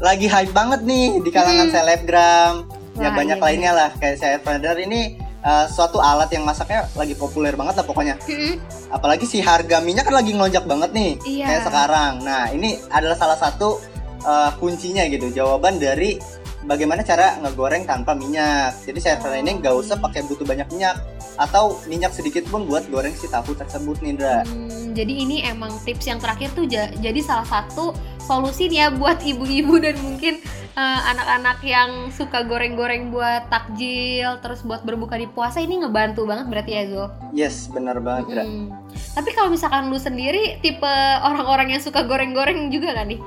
lagi 0.00 0.26
hype 0.26 0.50
banget 0.50 0.82
nih 0.82 1.22
di 1.22 1.30
kalangan 1.30 1.70
Hmm. 1.70 1.74
selebgram, 1.74 2.52
ya 2.98 3.08
Wah, 3.10 3.14
banyak 3.14 3.38
iya 3.38 3.44
lainnya 3.44 3.72
lah 3.72 3.90
kayak 3.94 4.18
air 4.20 4.40
fryer 4.42 4.78
ini 4.82 5.18
uh, 5.42 5.66
suatu 5.70 6.02
alat 6.02 6.30
yang 6.30 6.42
masaknya 6.42 6.88
lagi 6.94 7.14
populer 7.14 7.54
banget 7.54 7.78
lah 7.78 7.86
pokoknya. 7.86 8.18
Mm-mm. 8.26 8.58
Apalagi 8.90 9.26
si 9.26 9.38
harga 9.38 9.78
minyak 9.78 10.06
kan 10.06 10.14
lagi 10.14 10.34
ngelonjak 10.34 10.66
banget 10.66 10.90
nih 10.94 11.12
Iya. 11.22 11.46
kayak 11.46 11.62
sekarang. 11.70 12.12
Nah 12.22 12.50
ini 12.50 12.78
adalah 12.90 13.14
salah 13.14 13.38
satu 13.38 13.78
uh, 14.22 14.50
kuncinya 14.58 15.06
gitu, 15.06 15.30
jawaban 15.30 15.78
dari 15.78 16.18
bagaimana 16.64 17.04
cara 17.04 17.38
ngegoreng 17.40 17.84
tanpa 17.84 18.16
minyak. 18.16 18.76
Jadi 18.84 18.98
saya 19.00 19.16
fryer 19.20 19.44
ini 19.44 19.60
nggak 19.60 19.74
usah 19.74 19.96
pakai 20.00 20.24
butuh 20.26 20.44
banyak 20.44 20.68
minyak 20.72 20.96
atau 21.36 21.78
minyak 21.90 22.14
sedikit 22.14 22.46
pun 22.48 22.64
buat 22.64 22.86
goreng 22.88 23.12
si 23.14 23.26
tahu 23.28 23.54
tersebut 23.56 24.00
nih, 24.00 24.10
Indra. 24.16 24.36
Hmm, 24.46 24.92
jadi 24.96 25.12
ini 25.12 25.44
emang 25.44 25.72
tips 25.82 26.06
yang 26.08 26.18
terakhir 26.22 26.52
tuh 26.54 26.64
ja- 26.66 26.92
jadi 26.98 27.20
salah 27.20 27.46
satu 27.46 27.92
solusi 28.22 28.72
nih 28.72 28.78
ya 28.78 28.88
buat 28.94 29.20
ibu-ibu 29.20 29.76
dan 29.82 29.96
mungkin 30.00 30.40
eh, 30.74 31.00
anak-anak 31.06 31.62
yang 31.62 32.10
suka 32.10 32.42
goreng-goreng 32.42 33.14
buat 33.14 33.46
takjil 33.46 34.42
terus 34.42 34.66
buat 34.66 34.82
berbuka 34.82 35.14
di 35.14 35.30
puasa 35.30 35.62
ini 35.62 35.78
ngebantu 35.78 36.26
banget 36.26 36.50
berarti 36.50 36.70
ya 36.74 36.82
Zul. 36.90 37.08
Yes, 37.30 37.70
benar 37.70 38.02
banget, 38.02 38.26
Indra. 38.26 38.44
Mm. 38.46 38.66
Tapi 39.14 39.30
kalau 39.38 39.54
misalkan 39.54 39.86
lu 39.86 39.98
sendiri 40.02 40.58
tipe 40.66 40.94
orang-orang 41.22 41.78
yang 41.78 41.82
suka 41.82 42.02
goreng-goreng 42.02 42.74
juga 42.74 42.90
kan 42.90 43.06
nih? 43.06 43.22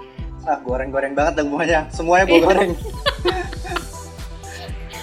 Ah, 0.48 0.58
goreng-goreng 0.58 1.12
banget 1.12 1.34
dong 1.36 1.51
semuanya. 1.51 1.80
Semuanya 1.92 2.24
gue 2.25 2.39
goreng. 2.39 2.72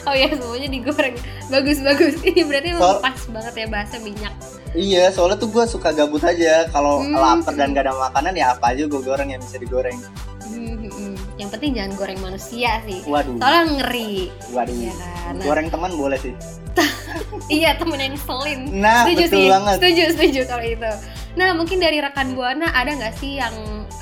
Oh 0.05 0.13
ya 0.13 0.29
semuanya 0.29 0.69
digoreng. 0.69 1.17
Bagus-bagus. 1.49 2.21
Ini 2.23 2.45
berarti 2.45 2.77
Soal- 2.77 3.01
pas 3.01 3.21
banget 3.25 3.55
ya 3.57 3.67
bahasa 3.67 3.97
minyak. 3.99 4.35
iya, 4.77 5.09
soalnya 5.09 5.39
tuh 5.39 5.49
gue 5.49 5.65
suka 5.65 5.97
gabut 5.97 6.21
aja. 6.21 6.69
Kalau 6.69 7.01
Hmm. 7.01 7.17
lapar 7.17 7.55
dan 7.55 7.73
gak 7.73 7.89
ada 7.89 7.97
makanan 7.99 8.35
ya 8.35 8.53
apa 8.53 8.77
aja 8.77 8.85
gue 8.85 9.01
goreng 9.01 9.33
yang 9.33 9.41
bisa 9.41 9.57
digoreng. 9.57 9.97
Hmm, 10.45 10.77
hmm, 10.77 10.93
hmm. 10.93 11.15
yang 11.35 11.49
penting 11.49 11.73
jangan 11.73 11.93
goreng 11.97 12.21
manusia 12.21 12.85
sih 12.85 13.01
Waduh. 13.03 13.41
soalnya 13.41 13.63
ngeri 13.75 14.29
Waduh. 14.53 14.77
Kan? 14.93 15.33
Nah, 15.35 15.43
Goreng 15.43 15.67
teman 15.67 15.91
boleh 15.91 16.19
sih. 16.21 16.35
iya 17.51 17.73
temen 17.75 17.97
yang 17.97 18.13
ngeselin 18.13 18.61
Nah, 18.77 19.03
setuju 19.03 19.25
betul 19.25 19.33
sih 19.33 19.47
banget. 19.49 19.75
setuju 19.75 20.03
setuju 20.13 20.41
kalau 20.45 20.65
itu 20.65 20.91
nah 21.35 21.51
mungkin 21.51 21.79
dari 21.79 21.99
rekan 21.99 22.31
buana 22.31 22.71
ada 22.71 22.93
nggak 22.93 23.15
sih 23.15 23.39
yang 23.39 23.55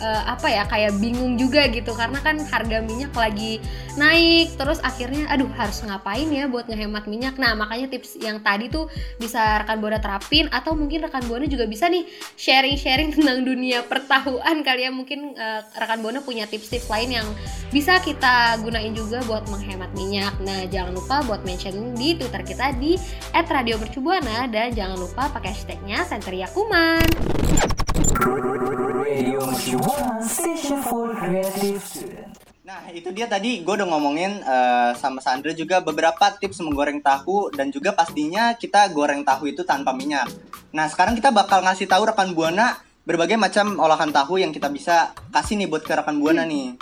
eh, 0.02 0.22
apa 0.26 0.50
ya 0.50 0.66
kayak 0.66 0.98
bingung 0.98 1.38
juga 1.38 1.70
gitu. 1.70 1.94
Karena 1.94 2.18
kan 2.18 2.42
harga 2.42 2.82
minyak 2.82 3.14
lagi 3.14 3.62
naik 3.94 4.58
terus 4.58 4.82
akhirnya 4.82 5.30
aduh 5.30 5.48
harus 5.54 5.78
ngapain 5.86 6.26
ya 6.28 6.50
buat 6.50 6.66
ngehemat 6.66 7.06
minyak? 7.06 7.38
Nah 7.38 7.54
makanya 7.54 7.94
tips 7.94 8.18
yang 8.18 8.42
tadi 8.42 8.66
tuh 8.66 8.90
bisa 9.22 9.62
rekan 9.62 9.78
buana 9.78 10.02
terapin 10.02 10.50
atau 10.50 10.74
mungkin 10.74 11.06
rekan 11.06 11.22
buana 11.30 11.46
juga 11.46 11.70
bisa 11.70 11.86
nih 11.86 12.02
sharing 12.34 12.74
sharing 12.74 13.08
tentang 13.16 13.46
dunia 13.46 13.86
pertahuan 13.86 14.66
kali 14.66 14.84
ya. 14.84 14.90
Mungkin 14.90 15.38
eh, 15.38 15.60
rekan 15.78 16.02
buana 16.02 16.18
punya 16.20 16.50
tips-tips 16.50 16.90
lain 16.90 17.22
yang 17.22 17.28
bisa 17.70 18.02
kita 18.02 18.58
gunain 18.60 18.92
juga 18.92 19.22
buat 19.24 19.46
menghemat 19.48 19.94
minyak. 19.94 20.34
Nah 20.42 20.66
jangan 20.66 20.92
lupa 20.92 21.22
buat 21.24 21.46
mention 21.46 21.94
di 21.94 22.18
twitter 22.18 22.42
kita 22.42 22.74
di 22.76 22.98
@radiomercubuana 23.32 24.50
dan 24.50 24.74
jangan 24.74 24.98
lupa 24.98 25.30
pakai 25.30 25.52
hashtagnya 25.52 26.02
Senteria 26.08 26.48
Kuman. 26.50 27.06
Nah, 32.62 32.86
itu 32.94 33.10
dia 33.10 33.26
tadi 33.26 33.66
gue 33.66 33.74
udah 33.74 33.88
ngomongin 33.90 34.38
eh, 34.38 34.90
sama 34.94 35.18
Sandra 35.18 35.50
juga 35.50 35.82
beberapa 35.82 36.30
tips 36.38 36.62
menggoreng 36.62 37.02
tahu 37.02 37.50
dan 37.50 37.74
juga 37.74 37.90
pastinya 37.90 38.54
kita 38.54 38.86
goreng 38.94 39.26
tahu 39.26 39.50
itu 39.50 39.66
tanpa 39.66 39.90
minyak. 39.90 40.30
Nah, 40.70 40.86
sekarang 40.86 41.18
kita 41.18 41.34
bakal 41.34 41.66
ngasih 41.66 41.90
tahu 41.90 42.06
rekan 42.06 42.30
Buana 42.32 42.78
berbagai 43.02 43.34
macam 43.34 43.76
olahan 43.82 44.14
tahu 44.14 44.38
yang 44.38 44.54
kita 44.54 44.70
bisa 44.70 45.10
kasih 45.34 45.58
nih 45.58 45.66
buat 45.66 45.82
ke 45.82 45.92
rekan 45.92 46.22
Buana 46.22 46.46
nih. 46.46 46.78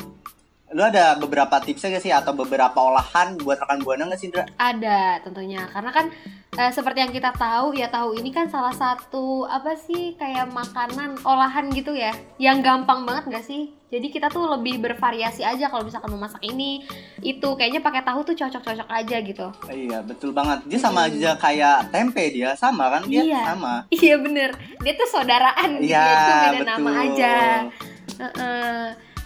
Lu 0.70 0.86
ada 0.86 1.18
beberapa 1.18 1.58
tipsnya 1.58 1.98
gak 1.98 2.04
sih 2.04 2.14
atau 2.14 2.36
beberapa 2.36 2.76
olahan 2.78 3.40
buat 3.40 3.58
rekan 3.58 3.80
Buana 3.80 4.06
gak 4.12 4.20
sih, 4.20 4.28
Indra? 4.28 4.44
Ada 4.60 5.24
tentunya 5.24 5.66
karena 5.72 5.90
kan 5.90 6.06
eh, 6.52 6.70
seperti 6.70 6.98
yang 6.98 7.10
kita 7.10 7.30
tahu 7.30 7.72
ya 7.72 7.86
tahu 7.86 8.14
ini 8.14 8.28
kan 8.28 8.46
salah 8.46 8.70
satu 8.70 9.46
apa 9.46 9.74
sih 9.74 10.14
kayak 10.14 10.50
makanan 10.50 11.18
olahan 11.22 11.70
gitu 11.70 11.94
ya 11.94 12.10
yang 12.36 12.58
gampang 12.60 13.04
banget 13.04 13.30
gak 13.30 13.44
sih? 13.44 13.70
Jadi 13.90 14.06
kita 14.06 14.30
tuh 14.30 14.46
lebih 14.46 14.78
bervariasi 14.78 15.42
aja 15.42 15.66
kalau 15.66 15.82
misalkan 15.82 16.14
memasak 16.14 16.38
ini 16.40 16.86
itu 17.20 17.48
kayaknya 17.58 17.82
pakai 17.82 18.06
tahu 18.06 18.22
tuh 18.22 18.38
cocok-cocok 18.38 18.86
aja 18.86 19.16
gitu. 19.18 19.46
Iya, 19.66 19.98
betul 20.06 20.30
banget. 20.30 20.62
Dia 20.70 20.78
sama 20.78 21.10
aja 21.10 21.34
kayak 21.34 21.90
tempe 21.90 22.22
dia, 22.30 22.54
sama 22.54 22.86
kan? 22.86 23.02
Dia 23.10 23.26
Iya. 23.26 23.42
sama. 23.50 23.74
Iya 23.90 24.14
bener, 24.22 24.54
dia 24.78 24.94
tuh 24.94 25.08
saudaraan 25.10 25.82
Iya, 25.82 25.90
ya, 25.98 26.06
itu 26.06 26.30
beda 26.30 26.50
betul. 26.54 26.66
nama 26.70 26.90
aja. 27.02 27.34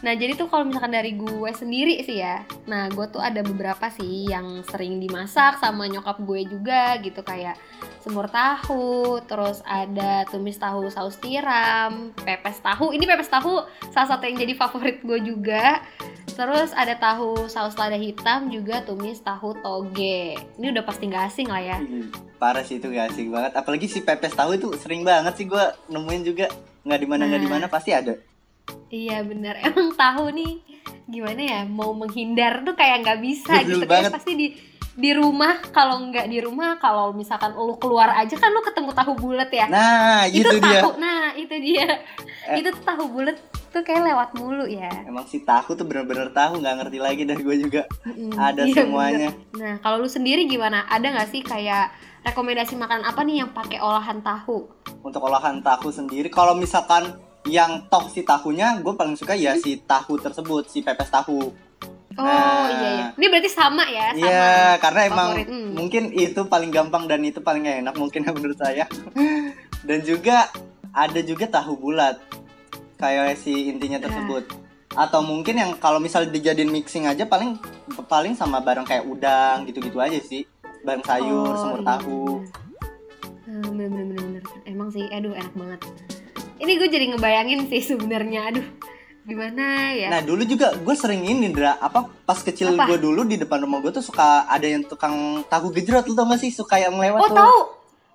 Nah 0.04 0.12
jadi 0.12 0.36
tuh 0.36 0.52
kalau 0.52 0.68
misalkan 0.68 0.92
dari 0.92 1.16
gue 1.16 1.50
sendiri 1.56 1.96
sih 2.04 2.20
ya, 2.20 2.44
nah 2.68 2.92
gue 2.92 3.08
tuh 3.08 3.24
ada 3.24 3.40
beberapa 3.40 3.88
sih 3.88 4.28
yang 4.28 4.60
sering 4.68 5.00
dimasak 5.00 5.56
sama 5.56 5.88
nyokap 5.88 6.20
gue 6.20 6.44
juga 6.44 7.00
gitu 7.00 7.24
kayak 7.24 7.56
semur 8.04 8.28
tahu, 8.28 9.24
terus 9.24 9.64
ada 9.64 10.28
tumis 10.28 10.60
tahu 10.60 10.92
saus 10.92 11.16
tiram, 11.16 12.12
pepes 12.20 12.60
tahu. 12.60 12.92
Ini 12.92 13.00
pepes 13.08 13.32
tahu 13.32 13.64
salah 13.96 14.08
satu 14.12 14.28
yang 14.28 14.36
jadi 14.36 14.52
favorit 14.52 15.00
gue 15.00 15.24
juga. 15.24 15.80
Terus 16.36 16.76
ada 16.76 16.92
tahu 17.00 17.48
saus 17.48 17.72
lada 17.80 17.96
hitam 17.96 18.52
juga 18.52 18.84
tumis 18.84 19.24
tahu 19.24 19.56
toge. 19.64 20.36
Ini 20.36 20.66
udah 20.68 20.84
pasti 20.84 21.08
nggak 21.08 21.24
asing 21.32 21.48
lah 21.48 21.64
ya. 21.64 21.78
Ih, 21.80 22.12
Parah 22.36 22.60
sih 22.60 22.76
itu 22.76 22.92
gak 22.92 23.14
asing 23.14 23.32
banget. 23.32 23.56
Apalagi 23.56 23.88
si 23.88 24.04
pepes 24.04 24.36
tahu 24.36 24.58
itu 24.58 24.68
sering 24.76 25.00
banget 25.00 25.32
sih 25.40 25.48
gue 25.48 25.64
nemuin 25.88 26.22
juga. 26.28 26.52
Nggak 26.84 27.00
di 27.00 27.08
mana 27.08 27.22
nggak 27.24 27.40
di 27.40 27.48
Nah. 27.48 27.54
mana 27.56 27.66
pasti 27.72 27.96
ada. 27.96 28.33
Iya 28.86 29.22
bener, 29.22 29.58
emang 29.66 29.92
tahu 29.92 30.30
nih 30.30 30.52
gimana 31.04 31.40
ya 31.40 31.60
mau 31.64 31.92
menghindar 31.92 32.62
tuh 32.62 32.72
kayak 32.72 33.02
nggak 33.02 33.20
bisa 33.20 33.52
Betul 33.58 33.68
gitu 33.74 33.84
banget. 33.84 34.02
kayak 34.02 34.14
pasti 34.14 34.32
di 34.34 34.46
di 34.94 35.10
rumah 35.10 35.58
kalau 35.68 35.98
nggak 36.00 36.26
di 36.26 36.38
rumah 36.38 36.78
kalau 36.78 37.10
misalkan 37.10 37.50
lu 37.52 37.74
keluar 37.76 38.14
aja 38.14 38.32
kan 38.32 38.48
lu 38.48 38.62
ketemu 38.62 38.90
tahu 38.94 39.12
bulat 39.14 39.50
ya 39.50 39.66
Nah, 39.66 40.22
itu, 40.24 40.40
itu, 40.40 40.56
dia. 40.60 40.80
tahu 40.80 40.92
nah 40.96 41.34
itu 41.34 41.54
dia 41.58 41.86
Eh. 42.46 42.56
itu 42.56 42.70
tuh 42.70 42.84
tahu 42.84 43.04
bulat 43.10 43.36
tuh 43.68 43.82
kayak 43.82 44.06
lewat 44.06 44.30
mulu 44.34 44.64
ya 44.64 44.86
Emang 45.02 45.26
si 45.26 45.42
tahu 45.42 45.74
tuh 45.74 45.82
bener-bener 45.82 46.30
tahu 46.30 46.62
nggak 46.62 46.74
ngerti 46.78 46.98
lagi 47.00 47.22
dari 47.24 47.42
gue 47.42 47.56
juga. 47.58 47.82
Mm-mm, 48.04 48.38
Ada 48.38 48.62
iya, 48.62 48.74
semuanya. 48.78 49.28
bener. 49.28 49.58
nah 49.58 49.74
kalau 49.80 49.96
lu 49.98 50.08
sendiri 50.08 50.46
gimana 50.46 50.86
ada 50.86 51.04
nggak 51.04 51.28
sih 51.28 51.42
kayak 51.42 51.90
rekomendasi 52.22 52.72
makanan 52.74 53.02
apa 53.02 53.20
nih 53.20 53.42
yang 53.42 53.50
pakai 53.50 53.76
olahan 53.78 54.20
tahu 54.20 54.70
Untuk 55.02 55.20
olahan 55.20 55.60
tahu 55.60 55.90
sendiri, 55.90 56.28
kalau 56.28 56.54
misalkan 56.54 57.12
yang 57.46 57.86
toh 57.86 58.08
si 58.08 58.22
tahunya, 58.22 58.80
gue 58.80 58.92
paling 58.92 59.14
suka 59.14 59.32
ya 59.32 59.52
si 59.54 59.76
tahu 59.78 60.16
tersebut, 60.16 60.64
si 60.66 60.80
pepes 60.80 61.08
tahu. 61.08 61.52
oh 62.14 62.22
Nah. 62.22 62.70
iya 62.70 62.90
iya 62.94 63.06
ini 63.12 63.26
berarti 63.26 63.50
sama 63.50 63.82
ya 63.84 64.14
sama 64.14 64.22
Iya, 64.22 64.54
karena 64.78 65.00
emang 65.04 65.28
favorit, 65.34 65.48
hmm. 65.50 65.70
mungkin 65.74 66.02
itu 66.10 66.40
paling 66.46 66.70
gampang 66.70 67.04
dan 67.04 67.20
itu 67.20 67.42
paling 67.42 67.66
enak 67.66 67.94
mungkin 67.94 68.22
menurut 68.30 68.54
saya. 68.54 68.86
dan 69.82 69.98
juga 70.00 70.46
ada 70.90 71.20
juga 71.20 71.50
tahu 71.50 71.74
bulat 71.74 72.22
kayak 72.96 73.34
si 73.36 73.66
intinya 73.66 73.98
Iya. 73.98 74.06
tersebut. 74.06 74.44
Atau 74.94 75.26
mungkin 75.26 75.58
yang 75.58 75.74
kalau 75.74 75.98
misal 75.98 76.22
dijadiin 76.24 76.70
mixing 76.70 77.04
aja 77.04 77.26
paling 77.26 77.58
paling 78.06 78.32
sama 78.32 78.62
bareng 78.62 78.86
kayak 78.86 79.02
udang 79.02 79.66
gitu-gitu 79.66 79.98
aja 79.98 80.22
sih. 80.22 80.46
Bareng 80.86 81.02
sayur, 81.02 81.50
Oh, 81.50 81.58
semur 81.58 81.80
iya. 81.82 81.88
tahu. 81.90 82.22
Hmm, 83.44 83.74
bener 83.74 83.90
bener 83.90 84.04
bener 84.06 84.22
bener. 84.38 84.42
Emang 84.64 84.88
sih, 84.88 85.10
aduh 85.10 85.34
enak 85.34 85.50
banget. 85.52 85.80
Ini 86.64 86.72
gue 86.74 86.88
jadi 86.88 87.06
ngebayangin 87.12 87.60
sih 87.68 87.82
sebenarnya, 87.84 88.40
aduh 88.48 88.66
gimana 89.24 89.88
ya? 89.92 90.08
Nah 90.08 90.20
dulu 90.20 90.44
juga 90.44 90.76
gue 90.76 90.92
sering 90.92 91.24
ini 91.24 91.48
Indra 91.48 91.76
apa 91.76 92.08
pas 92.24 92.36
kecil 92.36 92.76
gue 92.76 92.98
dulu 92.98 93.24
di 93.24 93.36
depan 93.36 93.64
rumah 93.64 93.80
gue 93.80 93.88
tuh 93.90 94.04
suka 94.04 94.44
ada 94.44 94.64
yang 94.64 94.84
tukang 94.84 95.40
tahu 95.44 95.72
gejrot 95.72 96.04
lu 96.04 96.12
tau 96.12 96.28
gak 96.28 96.40
sih 96.40 96.52
suka 96.52 96.76
yang 96.76 96.92
lewat 96.92 97.20
oh 97.20 97.28
tuh. 97.28 97.36
tahu, 97.36 97.56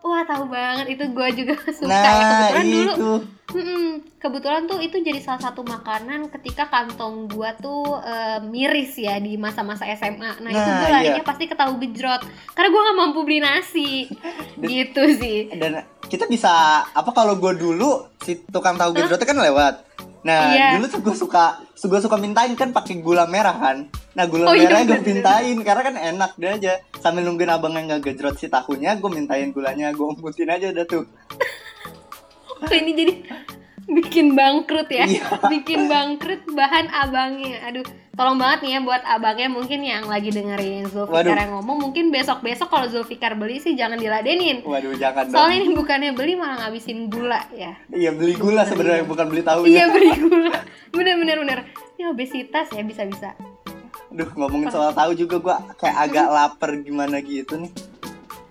wah 0.05 0.21
tahu 0.21 0.45
banget 0.47 0.85
itu 0.93 1.09
gue 1.09 1.27
juga 1.35 1.53
suka 1.81 1.89
ya 1.89 1.97
Nah 2.05 2.21
kebetulan 2.29 2.65
dulu. 2.67 2.93
itu 2.93 3.11
Mm-mm, 3.49 3.85
kebetulan 4.21 4.61
tuh 4.65 4.77
itu 4.77 5.01
jadi 5.01 5.17
salah 5.17 5.41
satu 5.41 5.65
makanan 5.65 6.29
ketika 6.29 6.69
kantong 6.69 7.25
gue 7.25 7.49
tuh 7.57 7.97
eh, 7.97 8.37
miris 8.45 8.93
ya 8.93 9.17
di 9.17 9.41
masa-masa 9.41 9.89
SMA. 9.89 10.37
Nah, 10.37 10.49
itu 10.53 10.61
Nah, 10.61 10.77
gue 10.77 10.89
larinya 10.93 11.17
iya. 11.17 11.25
pasti 11.25 11.49
ke 11.49 11.57
tahu 11.57 11.81
gejrot 11.81 12.21
karena 12.53 12.69
gue 12.69 12.81
nggak 12.85 12.97
mampu 13.01 13.25
beli 13.25 13.41
nasi, 13.41 14.05
gitu 14.61 15.01
sih. 15.17 15.49
dan 15.57 15.81
kita 16.09 16.25
bisa 16.25 16.49
apa 16.83 17.09
kalau 17.09 17.37
gue 17.37 17.53
dulu 17.55 17.89
si 18.19 18.41
tukang 18.43 18.75
tahu 18.75 18.91
gejrotnya 18.93 19.23
kan 19.23 19.39
lewat. 19.39 19.75
Nah 20.19 20.51
Iya. 20.51 20.67
dulu 20.75 20.85
tuh 20.89 20.99
gue 20.99 21.15
suka 21.15 21.45
gue 21.79 21.99
suka 21.99 22.17
mintain 22.17 22.51
kan 22.53 22.69
pakai 22.69 22.99
gula 22.99 23.23
merah 23.25 23.53
kan. 23.53 23.77
Nah 24.11 24.25
gula 24.25 24.45
Oh, 24.45 24.53
iya, 24.53 24.65
merahnya 24.65 24.83
gue 24.83 24.91
bener-bener. 24.97 25.15
mintain 25.15 25.55
karena 25.63 25.81
kan 25.81 25.95
enak 25.95 26.31
dia 26.35 26.51
aja 26.51 26.73
sambil 26.97 27.23
nungguin 27.23 27.47
abangnya 27.47 27.81
nggak 27.87 28.01
gejrot 28.03 28.35
si 28.35 28.47
tahunya 28.47 28.97
gue 28.97 29.09
mintain 29.09 29.47
gulanya 29.49 29.89
gue 29.89 30.03
umputin 30.03 30.49
aja 30.49 30.69
udah 30.69 30.85
tuh. 30.85 31.05
Kok 32.59 32.75
ini 32.81 32.91
jadi 32.91 33.13
bikin 33.89 34.37
bangkrut 34.37 34.89
ya. 34.93 35.05
Iya. 35.09 35.25
bikin 35.49 35.89
bangkrut 35.89 36.45
bahan 36.53 36.87
abangnya. 36.93 37.57
Aduh 37.69 37.85
tolong 38.13 38.35
banget 38.35 38.59
nih 38.67 38.71
ya 38.75 38.79
buat 38.83 39.03
abangnya 39.07 39.49
mungkin 39.49 39.79
yang 39.81 40.05
lagi 40.05 40.29
dengerin 40.29 40.85
Zulfikar 40.91 41.25
Waduh. 41.25 41.39
yang 41.39 41.51
ngomong. 41.57 41.77
Mungkin 41.89 42.13
besok 42.13 42.45
besok 42.45 42.69
kalau 42.69 42.85
Zulfikar 42.91 43.33
beli 43.33 43.57
sih 43.57 43.73
jangan 43.73 43.97
diladenin. 43.97 44.61
Waduh 44.61 44.93
jangan 44.95 45.25
soalnya 45.33 45.57
dong. 45.57 45.65
ini 45.65 45.75
bukannya 45.75 46.11
beli 46.13 46.33
malah 46.37 46.67
ngabisin 46.67 47.09
gula 47.09 47.41
ya. 47.51 47.73
Iya 47.89 48.13
beli 48.13 48.37
gula 48.37 48.61
sebenarnya 48.63 49.03
bukan 49.09 49.25
beli 49.27 49.41
tahu. 49.41 49.65
iya 49.65 49.89
beli 49.89 50.13
gula. 50.13 50.53
Bener 50.93 51.15
bener 51.17 51.37
bener. 51.41 51.59
Ini 51.97 52.13
obesitas 52.13 52.69
ya 52.71 52.83
bisa 52.85 53.03
bisa 53.09 53.33
Duh 54.09 54.25
ngomongin 54.33 54.73
soal 54.73 54.89
tahu 54.89 55.13
juga 55.13 55.37
gue 55.37 55.55
kayak 55.77 55.97
agak 56.09 56.27
lapar 56.33 56.73
gimana 56.81 57.21
gitu 57.21 57.61
nih. 57.61 57.71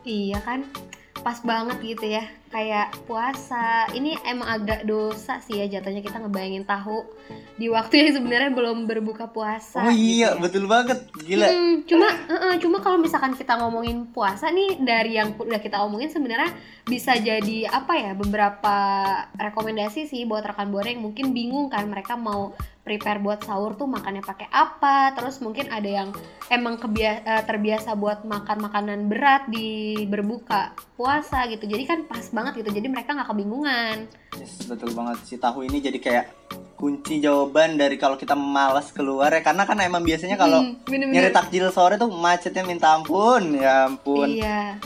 iya 0.07 0.39
kan? 0.41 0.63
Pas 1.19 1.43
banget 1.43 1.77
gitu 1.83 2.07
ya 2.09 2.25
kayak 2.49 2.97
puasa 3.05 3.89
ini 3.93 4.17
emang 4.25 4.49
agak 4.49 4.89
dosa 4.89 5.37
sih 5.45 5.61
ya 5.61 5.69
jatuhnya 5.69 6.01
kita 6.01 6.17
ngebayangin 6.25 6.65
tahu 6.65 7.05
di 7.61 7.69
waktu 7.69 7.95
yang 8.01 8.11
sebenarnya 8.17 8.51
belum 8.57 8.89
berbuka 8.89 9.29
puasa 9.29 9.85
Oh 9.85 9.93
iya 9.93 10.33
gitu 10.33 10.39
ya. 10.39 10.43
betul 10.43 10.65
banget 10.65 10.99
gila. 11.23 11.47
Hmm, 11.47 11.75
cuma 11.85 12.09
eh, 12.09 12.35
eh, 12.35 12.55
cuma 12.63 12.77
kalau 12.81 12.99
misalkan 12.99 13.37
kita 13.37 13.61
ngomongin 13.61 14.09
puasa 14.11 14.49
nih 14.49 14.81
dari 14.81 15.21
yang 15.21 15.37
udah 15.37 15.61
kita 15.61 15.83
omongin 15.85 16.09
sebenarnya 16.09 16.51
bisa 16.89 17.15
jadi 17.21 17.69
apa 17.69 17.93
ya 18.01 18.13
beberapa 18.17 18.77
rekomendasi 19.37 20.09
sih 20.09 20.25
buat 20.25 20.47
rekan 20.47 20.73
buana 20.73 20.89
yang 20.89 21.05
mungkin 21.05 21.37
bingung 21.37 21.69
kan 21.69 21.85
mereka 21.85 22.17
mau 22.17 22.57
prepare 22.89 23.21
buat 23.21 23.45
sahur 23.45 23.77
tuh 23.77 23.85
makannya 23.85 24.25
pakai 24.25 24.49
apa 24.49 25.13
terus 25.13 25.45
mungkin 25.45 25.69
ada 25.69 25.85
yang 25.85 26.09
emang 26.49 26.81
eh, 26.81 27.21
terbiasa 27.45 27.93
buat 27.93 28.25
makan 28.25 28.65
makanan 28.65 29.13
berat 29.13 29.45
di 29.53 30.01
berbuka 30.09 30.73
puasa 30.97 31.45
gitu 31.53 31.69
jadi 31.69 31.85
kan 31.85 31.99
pas 32.09 32.25
banget 32.39 32.53
gitu. 32.57 32.71
Jadi 32.73 32.87
mereka 32.87 33.11
nggak 33.13 33.29
kebingungan. 33.29 33.97
Yes, 34.35 34.63
betul 34.65 34.95
banget. 34.95 35.19
Si 35.25 35.35
tahu 35.37 35.67
ini 35.67 35.83
jadi 35.83 35.99
kayak 35.99 36.25
kunci 36.75 37.19
jawaban 37.19 37.75
dari 37.75 37.99
kalau 37.99 38.15
kita 38.15 38.33
malas 38.33 38.95
keluar 38.95 39.29
ya. 39.29 39.43
Karena 39.43 39.67
kan 39.67 39.75
emang 39.79 40.01
biasanya 40.01 40.39
kalau 40.39 40.63
Hmm, 40.63 40.79
nyari 40.87 41.29
takjil 41.29 41.67
sore 41.69 41.99
tuh 41.99 42.07
macetnya 42.09 42.63
minta 42.63 42.95
ampun. 42.95 43.59
Ya 43.59 43.85
ampun. 43.85 44.31
Iya. 44.31 44.79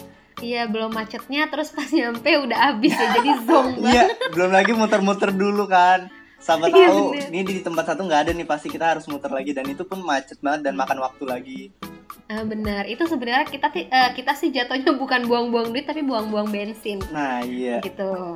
Iya 0.42 0.66
belum 0.66 0.90
macetnya 0.90 1.46
terus 1.46 1.70
pas 1.70 1.86
nyampe 1.86 2.26
udah 2.26 2.74
habis 2.74 2.90
ya 2.90 3.14
jadi 3.14 3.30
banget 3.46 3.94
Iya, 3.94 4.04
belum 4.34 4.50
lagi 4.50 4.72
muter-muter 4.72 5.30
dulu 5.30 5.70
kan. 5.70 6.10
Siapa 6.42 6.66
Iya, 6.66 6.90
tahu 6.90 7.14
ini 7.30 7.46
di 7.46 7.62
tempat 7.62 7.86
satu 7.86 8.02
nggak 8.02 8.20
ada 8.26 8.30
nih 8.34 8.42
pasti 8.42 8.66
kita 8.66 8.96
harus 8.96 9.06
muter 9.06 9.30
lagi. 9.30 9.54
Dan 9.54 9.70
itu 9.70 9.86
pun 9.86 10.02
macet 10.02 10.42
banget 10.42 10.66
dan 10.66 10.74
makan 10.74 10.98
waktu 10.98 11.22
lagi. 11.22 11.60
Ah, 12.32 12.48
benar 12.48 12.88
itu 12.88 13.04
sebenarnya 13.04 13.44
kita 13.44 13.68
eh, 13.76 14.10
kita 14.16 14.32
sih 14.32 14.48
jatuhnya 14.48 14.96
bukan 14.96 15.28
buang-buang 15.28 15.68
duit 15.68 15.84
tapi 15.84 16.00
buang-buang 16.00 16.48
bensin 16.48 16.96
Nah 17.12 17.44
iya. 17.44 17.76
gitu. 17.84 18.32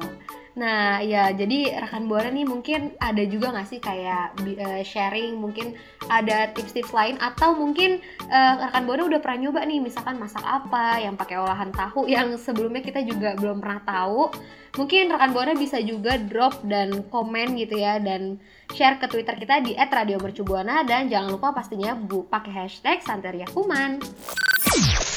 Nah, 0.57 1.05
ya 1.05 1.37
jadi 1.37 1.85
rekan 1.85 2.09
buana 2.09 2.33
nih 2.33 2.49
mungkin 2.49 2.97
ada 2.97 3.21
juga 3.29 3.53
nggak 3.53 3.69
sih 3.69 3.77
kayak 3.77 4.41
eh, 4.41 4.81
sharing 4.89 5.37
mungkin 5.37 5.77
ada 6.09 6.49
tips-tips 6.57 6.97
lain 6.97 7.21
atau 7.21 7.53
mungkin 7.53 8.01
eh, 8.25 8.55
rekan 8.65 8.89
buana 8.89 9.05
udah 9.05 9.21
pernah 9.21 9.47
nyoba 9.47 9.69
nih 9.69 9.85
misalkan 9.85 10.17
masak 10.17 10.41
apa 10.41 10.97
yang 11.05 11.13
pakai 11.13 11.37
olahan 11.37 11.69
tahu 11.77 12.09
yang 12.09 12.41
sebelumnya 12.41 12.81
kita 12.81 13.05
juga 13.05 13.37
belum 13.37 13.61
pernah 13.61 13.85
tahu. 13.85 14.33
Mungkin 14.81 15.13
rekan 15.13 15.31
buana 15.37 15.53
bisa 15.53 15.77
juga 15.85 16.17
drop 16.17 16.65
dan 16.65 17.05
komen 17.13 17.61
gitu 17.61 17.77
ya 17.77 18.01
dan 18.01 18.41
share 18.73 18.97
ke 18.97 19.13
Twitter 19.13 19.37
kita 19.37 19.61
di 19.61 19.77
@radiomercubuana 19.77 20.89
dan 20.89 21.13
jangan 21.13 21.37
lupa 21.37 21.53
pastinya 21.53 21.93
bu 21.93 22.25
pakai 22.33 22.65
hashtag 22.65 23.05
Santeria 23.05 23.45
Kuman. 23.53 24.01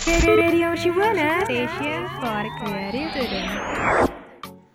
Radio 0.10 0.76
Shibuana, 0.76 1.48
station 1.48 2.08
for 2.20 2.44
creative. 2.60 4.09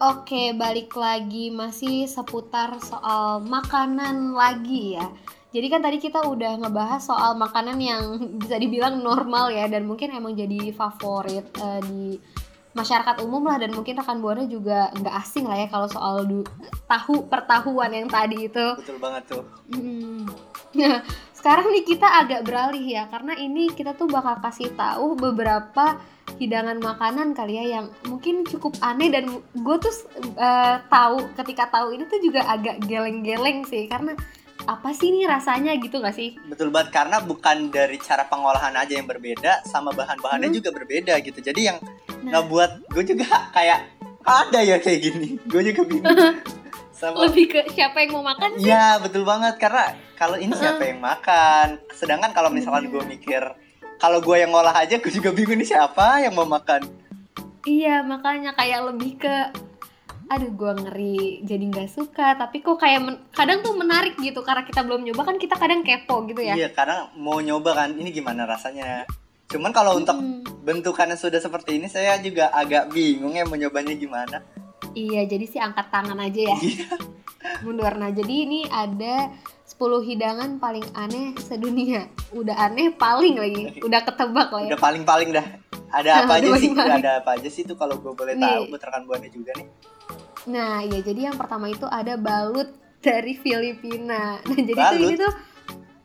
Oke, 0.05 0.53
balik 0.53 0.93
lagi 1.01 1.49
masih 1.49 2.05
seputar 2.05 2.77
soal 2.85 3.41
makanan 3.41 4.37
lagi 4.37 5.01
ya. 5.01 5.09
Jadi 5.49 5.67
kan 5.73 5.81
tadi 5.81 5.97
kita 5.97 6.29
udah 6.29 6.61
ngebahas 6.61 7.01
soal 7.01 7.33
makanan 7.41 7.81
yang 7.81 8.21
bisa 8.43 8.61
dibilang 8.61 9.01
normal 9.01 9.49
ya 9.49 9.65
dan 9.65 9.89
mungkin 9.89 10.13
emang 10.13 10.37
jadi 10.37 10.77
favorit 10.77 11.49
eh, 11.57 11.81
di 11.89 12.21
masyarakat 12.77 13.25
umum 13.25 13.49
lah 13.49 13.57
dan 13.57 13.73
mungkin 13.73 13.97
rekan 13.97 14.21
buana 14.21 14.45
juga 14.45 14.93
nggak 14.93 15.15
asing 15.25 15.49
lah 15.49 15.57
ya 15.57 15.73
kalau 15.73 15.89
soal 15.89 16.29
du- 16.29 16.53
tahu 16.85 17.25
pertahuan 17.25 17.89
yang 17.89 18.05
tadi 18.13 18.53
itu. 18.53 18.67
Betul 18.77 19.01
banget 19.01 19.25
tuh. 19.25 19.45
Hmm. 19.73 20.29
Nah, 20.77 21.01
sekarang 21.39 21.73
nih 21.73 21.85
kita 21.89 22.05
agak 22.21 22.45
beralih 22.45 22.85
ya 22.85 23.09
karena 23.09 23.41
ini 23.41 23.73
kita 23.73 23.97
tuh 23.97 24.13
bakal 24.13 24.37
kasih 24.37 24.69
tahu 24.77 25.17
beberapa 25.17 25.97
hidangan 26.35 26.79
makanan 26.79 27.33
kali 27.33 27.57
ya 27.57 27.79
yang 27.79 27.87
mungkin 28.05 28.43
cukup 28.43 28.75
aneh 28.81 29.09
dan 29.09 29.29
gue 29.53 29.77
tuh 29.79 29.95
eh, 30.35 30.77
tahu 30.85 31.31
ketika 31.37 31.71
tahu 31.71 31.95
ini 31.95 32.05
tuh 32.05 32.19
juga 32.19 32.43
agak 32.45 32.83
geleng-geleng 32.85 33.63
sih 33.65 33.87
karena 33.87 34.17
apa 34.65 34.91
sih 34.91 35.13
nih 35.13 35.29
rasanya 35.29 35.77
gitu 35.77 36.01
gak 36.01 36.17
sih? 36.17 36.41
Betul 36.49 36.73
banget 36.73 36.89
karena 36.91 37.21
bukan 37.21 37.69
dari 37.69 38.01
cara 38.01 38.25
pengolahan 38.25 38.73
aja 38.73 38.97
yang 38.97 39.05
berbeda 39.05 39.61
sama 39.63 39.93
bahan-bahannya 39.93 40.49
Hmm. 40.49 40.57
juga 40.57 40.71
berbeda 40.73 41.15
gitu. 41.21 41.39
Jadi 41.39 41.69
yang 41.69 41.79
Nah, 42.25 42.41
ngebuat 42.41 42.89
gue 42.89 43.05
juga 43.05 43.29
kayak 43.53 43.93
ada 44.25 44.61
ya 44.65 44.81
kayak 44.81 45.01
gini. 45.03 45.37
Gue 45.45 45.61
juga 45.63 45.85
bingung. 45.85 46.09
sama 46.95 47.27
lebih 47.29 47.51
ke 47.51 47.61
siapa 47.75 48.01
yang 48.01 48.17
mau 48.17 48.25
makan 48.25 48.57
sih? 48.57 48.65
Iya 48.65 49.03
betul 49.05 49.29
banget 49.29 49.61
karena 49.61 49.85
kalau 50.17 50.41
ini 50.41 50.55
siapa 50.57 50.81
yang 50.81 51.03
makan. 51.03 51.77
Sedangkan 51.93 52.33
kalau 52.33 52.49
misalkan 52.49 52.89
gue 52.89 53.03
mikir 53.05 53.45
kalau 53.97 54.19
gue 54.19 54.37
yang 54.37 54.51
ngolah 54.51 54.75
aja 54.75 54.97
gue 54.97 55.09
juga 55.09 55.31
bingung 55.31 55.57
nih 55.57 55.69
siapa 55.69 56.21
yang 56.21 56.33
mau 56.33 56.45
makan. 56.45 56.85
Iya 57.65 58.01
makanya 58.01 58.53
kayak 58.53 58.81
lebih 58.87 59.17
ke 59.19 59.37
aduh 60.25 60.49
gue 60.49 60.73
ngeri 60.79 61.17
jadi 61.41 61.65
nggak 61.67 61.91
suka 61.91 62.33
tapi 62.35 62.59
kok 62.59 62.81
kayak 62.81 62.97
men- 62.99 63.21
kadang 63.31 63.61
tuh 63.61 63.77
menarik 63.77 64.17
gitu 64.17 64.41
karena 64.41 64.65
kita 64.65 64.81
belum 64.81 65.05
nyoba 65.05 65.21
kan 65.23 65.37
kita 65.37 65.53
kadang 65.55 65.85
kepo 65.85 66.25
gitu 66.25 66.41
ya 66.41 66.57
Iya 66.57 66.73
karena 66.73 67.13
mau 67.15 67.37
nyoba 67.39 67.77
kan 67.77 67.93
ini 67.93 68.09
gimana 68.11 68.45
rasanya. 68.45 69.05
Cuman 69.47 69.71
kalau 69.71 69.95
untuk 69.95 70.17
Hmm. 70.17 70.41
bentukannya 70.61 71.15
sudah 71.15 71.39
seperti 71.39 71.77
ini 71.77 71.87
saya 71.87 72.17
juga 72.19 72.49
agak 72.51 72.89
bingung 72.89 73.33
ya 73.33 73.45
mau 73.45 73.55
nyobanya 73.55 73.93
gimana. 73.93 74.41
Iya, 74.93 75.27
jadi 75.27 75.45
sih 75.45 75.59
angkat 75.59 75.91
tangan 75.91 76.17
aja 76.17 76.41
ya. 76.47 76.57
Mundur. 77.63 77.93
Nah, 77.95 78.11
jadi 78.11 78.35
ini 78.49 78.65
ada 78.69 79.29
10 79.65 79.79
hidangan 80.05 80.57
paling 80.57 80.85
aneh 80.97 81.37
sedunia. 81.41 82.09
Udah 82.33 82.57
aneh 82.69 82.93
paling 82.93 83.37
lagi. 83.37 83.81
Udah 83.81 84.01
ketebak 84.05 84.49
lah 84.49 84.63
ya. 84.65 84.71
Udah 84.75 84.81
paling-paling 84.81 85.29
dah. 85.33 85.47
Ada 85.95 86.27
apa 86.27 86.33
Udah 86.33 86.35
aja 86.35 86.47
sih? 86.47 86.53
paling-paling. 86.75 87.01
Ada 87.05 87.11
apa 87.23 87.31
aja 87.39 87.49
sih 87.49 87.63
tuh 87.63 87.77
kalau 87.79 88.01
gue 88.01 88.13
boleh 88.13 88.35
tahu 88.35 88.61
buat 88.73 88.83
rekan 88.83 89.03
buana 89.07 89.29
juga 89.29 89.53
nih. 89.55 89.69
Nah, 90.45 90.85
ya 90.85 90.99
jadi 91.01 91.21
yang 91.33 91.37
pertama 91.39 91.71
itu 91.71 91.87
ada 91.89 92.19
balut 92.19 92.69
dari 93.01 93.37
Filipina. 93.37 94.41
Nah, 94.43 94.59
jadi 94.59 94.75
tuh 94.75 94.91
Balut? 94.91 95.05
ini 95.05 95.15
tuh 95.17 95.33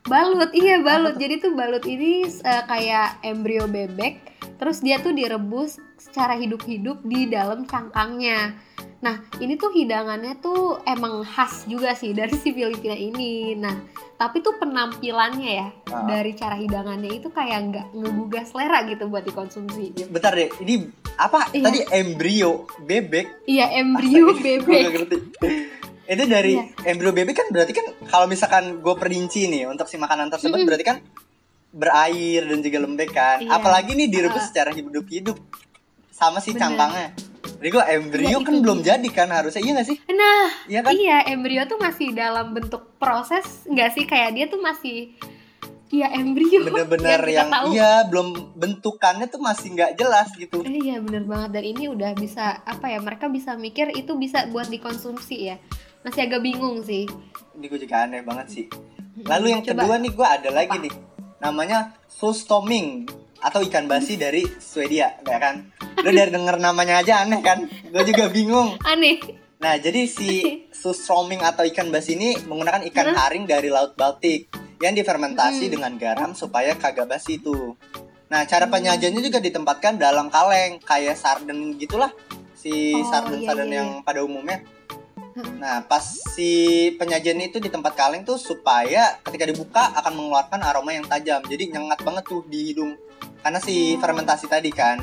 balut. 0.06 0.50
Iya, 0.52 0.76
balut. 0.80 1.14
Jadi 1.16 1.34
tuh 1.40 1.52
balut 1.56 1.84
ini 1.84 2.24
eh, 2.24 2.62
kayak 2.64 3.24
embrio 3.24 3.64
bebek. 3.66 4.14
Terus 4.60 4.84
dia 4.84 5.00
tuh 5.00 5.16
direbus 5.16 5.80
secara 5.96 6.36
hidup-hidup 6.36 7.00
di 7.02 7.28
dalam 7.28 7.64
cangkangnya. 7.64 8.56
Nah, 9.00 9.16
ini 9.36 9.56
tuh 9.56 9.72
hidangannya 9.72 10.36
tuh 10.38 10.84
emang 10.84 11.24
khas 11.24 11.64
juga 11.64 11.92
sih 11.92 12.12
dari 12.12 12.32
si 12.34 12.52
Filipina 12.52 12.92
ini. 12.92 13.54
Nah, 13.54 13.72
tapi 14.14 14.38
tuh 14.38 14.54
penampilannya 14.54 15.50
ya 15.50 15.68
Ah. 15.88 16.04
dari 16.04 16.32
cara 16.32 16.52
hidangannya 16.54 17.08
itu 17.10 17.28
kayak 17.28 17.58
nggak 17.66 17.86
ngegugah 17.90 18.44
selera 18.44 18.84
gitu 18.84 19.08
buat 19.08 19.24
dikonsumsi. 19.24 20.04
Bentar 20.06 20.32
deh, 20.32 20.52
ini 20.60 20.84
apa 21.16 21.48
Iya. 21.50 21.64
tadi 21.64 21.78
embrio 21.90 22.52
bebek? 22.78 23.46
Iya, 23.46 23.72
embrio 23.74 24.26
Gue 24.30 24.60
bebek. 24.60 24.82
gak 24.82 24.92
ngerti. 24.94 25.16
Itu 26.06 26.24
dari 26.26 26.52
Iya. 26.54 26.64
embrio 26.86 27.10
bebek 27.10 27.34
kan 27.34 27.46
berarti 27.48 27.72
kan 27.72 27.86
kalau 28.04 28.26
misalkan 28.26 28.78
gue 28.78 28.94
perinci 28.94 29.46
nih 29.46 29.64
untuk 29.64 29.86
si 29.86 29.96
makanan 29.96 30.28
tersebut 30.28 30.52
Mm-mm. 30.54 30.68
berarti 30.68 30.84
kan 30.84 30.98
berair 31.70 32.44
dan 32.44 32.60
juga 32.60 32.78
lembek 32.78 33.10
kan. 33.10 33.38
Iya. 33.38 33.48
Apalagi 33.50 33.94
nih 33.94 34.08
direbus 34.08 34.42
Ah. 34.42 34.46
secara 34.46 34.70
hidup-hidup 34.70 35.40
sama 36.10 36.36
si 36.36 36.50
Bener. 36.50 36.68
cangkangnya. 36.68 37.08
Jadi 37.60 37.68
gue 37.70 37.84
embrio 37.92 38.24
Iya, 38.30 38.38
kan 38.40 38.54
belum 38.58 38.78
dia. 38.80 38.96
jadi 38.96 39.08
kan 39.12 39.28
harusnya 39.28 39.60
iya 39.60 39.72
gak 39.74 39.86
sih? 39.86 39.96
Nah, 40.08 40.48
Iya 40.64 40.80
kan? 40.80 40.90
Iya, 40.90 41.16
embrio 41.28 41.62
tuh 41.64 41.76
masih 41.76 42.08
dalam 42.10 42.50
bentuk 42.50 42.96
proses 42.96 43.44
nggak 43.64 43.90
sih 43.92 44.04
kayak 44.04 44.32
dia 44.32 44.46
tuh 44.48 44.58
masih 44.58 45.12
Iya 45.88 46.08
embrio 46.08 46.64
Bener-bener 46.70 47.20
yang 47.26 47.50
tahu. 47.50 47.74
iya 47.74 48.06
belum 48.06 48.54
bentukannya 48.54 49.26
tuh 49.26 49.38
masih 49.38 49.74
nggak 49.74 49.92
jelas 49.94 50.32
gitu. 50.32 50.62
Eh, 50.62 50.80
Iya 50.80 50.98
bener 50.98 51.26
banget 51.26 51.50
dan 51.52 51.64
ini 51.66 51.84
udah 51.86 52.14
bisa 52.14 52.62
apa 52.62 52.86
ya 52.86 52.96
mereka 52.96 53.26
bisa 53.26 53.52
mikir 53.54 53.90
itu 53.90 54.14
bisa 54.14 54.48
buat 54.48 54.66
dikonsumsi 54.66 55.36
ya 55.44 55.60
masih 56.00 56.24
agak 56.24 56.40
bingung 56.40 56.80
sih. 56.80 57.04
Ini 57.52 57.64
gue 57.66 57.76
juga 57.78 58.06
aneh 58.06 58.22
banget 58.22 58.46
sih. 58.48 58.64
Lalu 59.20 59.46
yang 59.50 59.60
Coba. 59.60 59.82
kedua 59.82 59.94
nih 59.98 60.12
gue 60.14 60.26
ada 60.30 60.50
lagi 60.50 60.76
nih. 60.80 60.94
Namanya 61.40 61.78
sustoming 62.06 63.04
atau 63.40 63.64
ikan 63.64 63.88
basi 63.88 64.20
dari 64.20 64.44
Swedia, 64.60 65.16
ya 65.24 65.38
kan? 65.40 65.72
Lo 66.00 66.10
dari 66.12 66.30
denger 66.30 66.56
namanya 66.60 67.00
aja 67.00 67.24
aneh 67.24 67.40
kan? 67.40 67.64
Gue 67.88 68.04
juga 68.04 68.28
bingung. 68.28 68.76
Aneh. 68.84 69.20
Nah, 69.60 69.76
jadi 69.76 70.08
si 70.08 70.64
sustoming 70.72 71.44
atau 71.44 71.68
ikan 71.68 71.92
basi 71.92 72.16
ini 72.16 72.32
menggunakan 72.48 72.80
ikan 72.88 73.12
haring 73.12 73.44
dari 73.44 73.68
Laut 73.68 73.92
Baltik 73.92 74.48
yang 74.80 74.96
difermentasi 74.96 75.68
Hmm. 75.68 75.72
dengan 75.76 75.92
garam 76.00 76.30
supaya 76.32 76.72
kagak 76.72 77.04
basi 77.04 77.36
itu. 77.36 77.76
Nah, 78.32 78.48
cara 78.48 78.70
penyajiannya 78.70 79.20
juga 79.20 79.36
ditempatkan 79.36 80.00
dalam 80.00 80.32
kaleng 80.32 80.80
kayak 80.80 81.18
sarden 81.18 81.76
gitulah. 81.76 82.08
Si 82.56 82.96
Oh, 82.96 83.04
sarden-sarden 83.08 83.68
iya, 83.68 83.72
iya, 83.72 83.78
yang 83.84 83.88
pada 84.00 84.24
umumnya. 84.24 84.64
Hmm. 85.36 85.60
Nah, 85.60 85.84
pas 85.84 86.02
si 86.32 86.50
penyajian 86.96 87.36
itu 87.38 87.60
di 87.60 87.68
tempat 87.68 87.92
kaleng 87.92 88.24
tuh 88.24 88.40
supaya 88.40 89.20
ketika 89.20 89.44
dibuka 89.44 89.92
akan 89.92 90.12
mengeluarkan 90.16 90.60
aroma 90.64 90.96
yang 90.96 91.04
tajam. 91.04 91.44
Jadi 91.44 91.68
nyengat 91.68 92.00
banget 92.00 92.24
tuh 92.24 92.44
di 92.48 92.72
hidung. 92.72 92.96
Karena 93.40 93.58
si 93.58 93.94
Oh. 93.94 94.00
fermentasi 94.00 94.46
tadi 94.46 94.70
kan. 94.70 95.00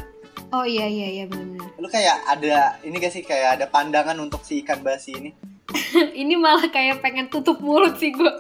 Oh 0.50 0.63
iya 0.63 0.86
iya 0.86 1.08
iya 1.12 1.26
benar. 1.26 1.67
Lu 1.76 1.88
kayak 1.88 2.23
ada 2.26 2.80
ini 2.82 2.95
gak 2.95 3.12
sih 3.12 3.21
kayak 3.21 3.60
ada 3.60 3.65
pandangan 3.67 4.15
untuk 4.17 4.41
si 4.41 4.62
ikan 4.62 4.80
basi 4.80 5.12
ini? 5.13 5.32
ini 6.15 6.39
malah 6.39 6.71
kayak 6.71 7.04
pengen 7.04 7.28
tutup 7.28 7.60
mulut 7.60 8.00
sih 8.00 8.15
gue 8.15 8.32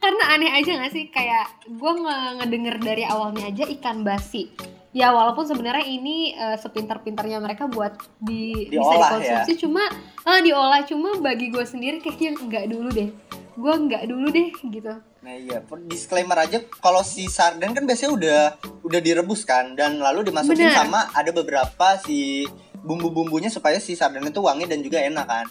karena 0.00 0.32
aneh 0.32 0.48
aja 0.48 0.80
gak 0.80 0.88
sih 0.88 1.12
kayak 1.12 1.68
gue 1.68 1.92
nge- 1.92 2.40
ngedenger 2.40 2.76
dari 2.80 3.04
awalnya 3.04 3.52
aja 3.52 3.68
ikan 3.68 4.00
basi 4.00 4.48
ya 4.90 5.12
walaupun 5.12 5.44
sebenarnya 5.44 5.84
ini 5.84 6.32
eh, 6.32 6.56
sepintar-pintarnya 6.56 7.36
mereka 7.36 7.68
buat 7.68 8.00
di 8.16 8.66
bisa 8.66 8.80
Diolah, 8.80 8.96
dikonsumsi 9.12 9.52
cuma 9.60 9.84
eh, 10.24 10.40
diolah 10.40 10.80
cuma 10.82 11.20
bagi 11.20 11.52
gue 11.52 11.62
sendiri 11.62 12.00
kayaknya 12.00 12.40
nggak 12.40 12.64
dulu 12.72 12.88
deh 12.88 13.10
gue 13.54 13.74
nggak 13.76 14.04
dulu 14.08 14.26
deh 14.32 14.48
gitu 14.48 14.94
Nah 15.20 15.36
iya, 15.36 15.60
disclaimer 15.84 16.36
aja 16.36 16.64
kalau 16.80 17.04
si 17.04 17.28
sarden 17.28 17.76
kan 17.76 17.84
biasanya 17.84 18.10
udah 18.16 18.40
udah 18.80 19.00
direbus 19.04 19.44
kan 19.44 19.76
dan 19.76 20.00
lalu 20.00 20.24
dimasukin 20.24 20.72
Bener. 20.72 20.76
sama 20.80 21.12
ada 21.12 21.28
beberapa 21.28 22.00
si 22.00 22.48
bumbu-bumbunya 22.80 23.52
supaya 23.52 23.76
si 23.76 23.92
sarden 23.92 24.24
itu 24.24 24.40
wangi 24.40 24.64
dan 24.64 24.80
juga 24.80 25.04
enak 25.04 25.26
kan. 25.28 25.46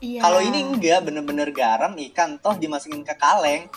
iya 0.00 0.24
Kalau 0.24 0.40
ini 0.40 0.64
enggak 0.64 1.04
bener-bener 1.04 1.52
garam 1.52 1.92
ikan 2.10 2.40
toh 2.40 2.56
dimasukin 2.56 3.04
ke 3.04 3.12
kaleng. 3.14 3.68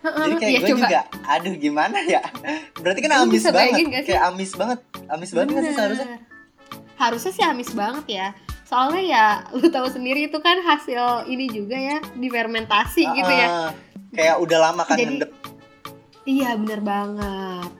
Jadi 0.00 0.32
kayak 0.40 0.52
Iya, 0.52 0.60
gue 0.60 0.70
coba. 0.72 0.80
juga 0.88 1.00
aduh 1.28 1.54
gimana 1.56 1.98
ya. 2.04 2.20
Berarti 2.76 3.00
kan 3.04 3.12
amis 3.24 3.44
banget. 3.44 4.04
Kayak 4.04 4.22
amis 4.32 4.52
banget. 4.56 4.78
Amis 5.08 5.30
banget 5.32 5.48
nggak 5.52 5.64
sih 5.64 5.74
seharusnya? 5.76 6.18
harusnya 7.00 7.32
sih 7.32 7.40
amis 7.40 7.72
banget 7.72 8.04
ya 8.12 8.26
soalnya 8.68 9.00
ya 9.00 9.24
lu 9.56 9.72
tahu 9.72 9.88
sendiri 9.88 10.28
itu 10.28 10.36
kan 10.44 10.60
hasil 10.60 11.24
ini 11.26 11.48
juga 11.48 11.72
ya 11.74 11.96
difermentasi 12.12 13.08
gitu 13.08 13.32
ya 13.32 13.72
Kayak 14.10 14.36
udah 14.38 14.58
lama 14.60 14.82
kan 14.82 14.94
Jadi- 14.94 15.06
ngendep. 15.08 15.30
Iya 16.22 16.50
bener 16.56 16.80
banget. 16.80 17.70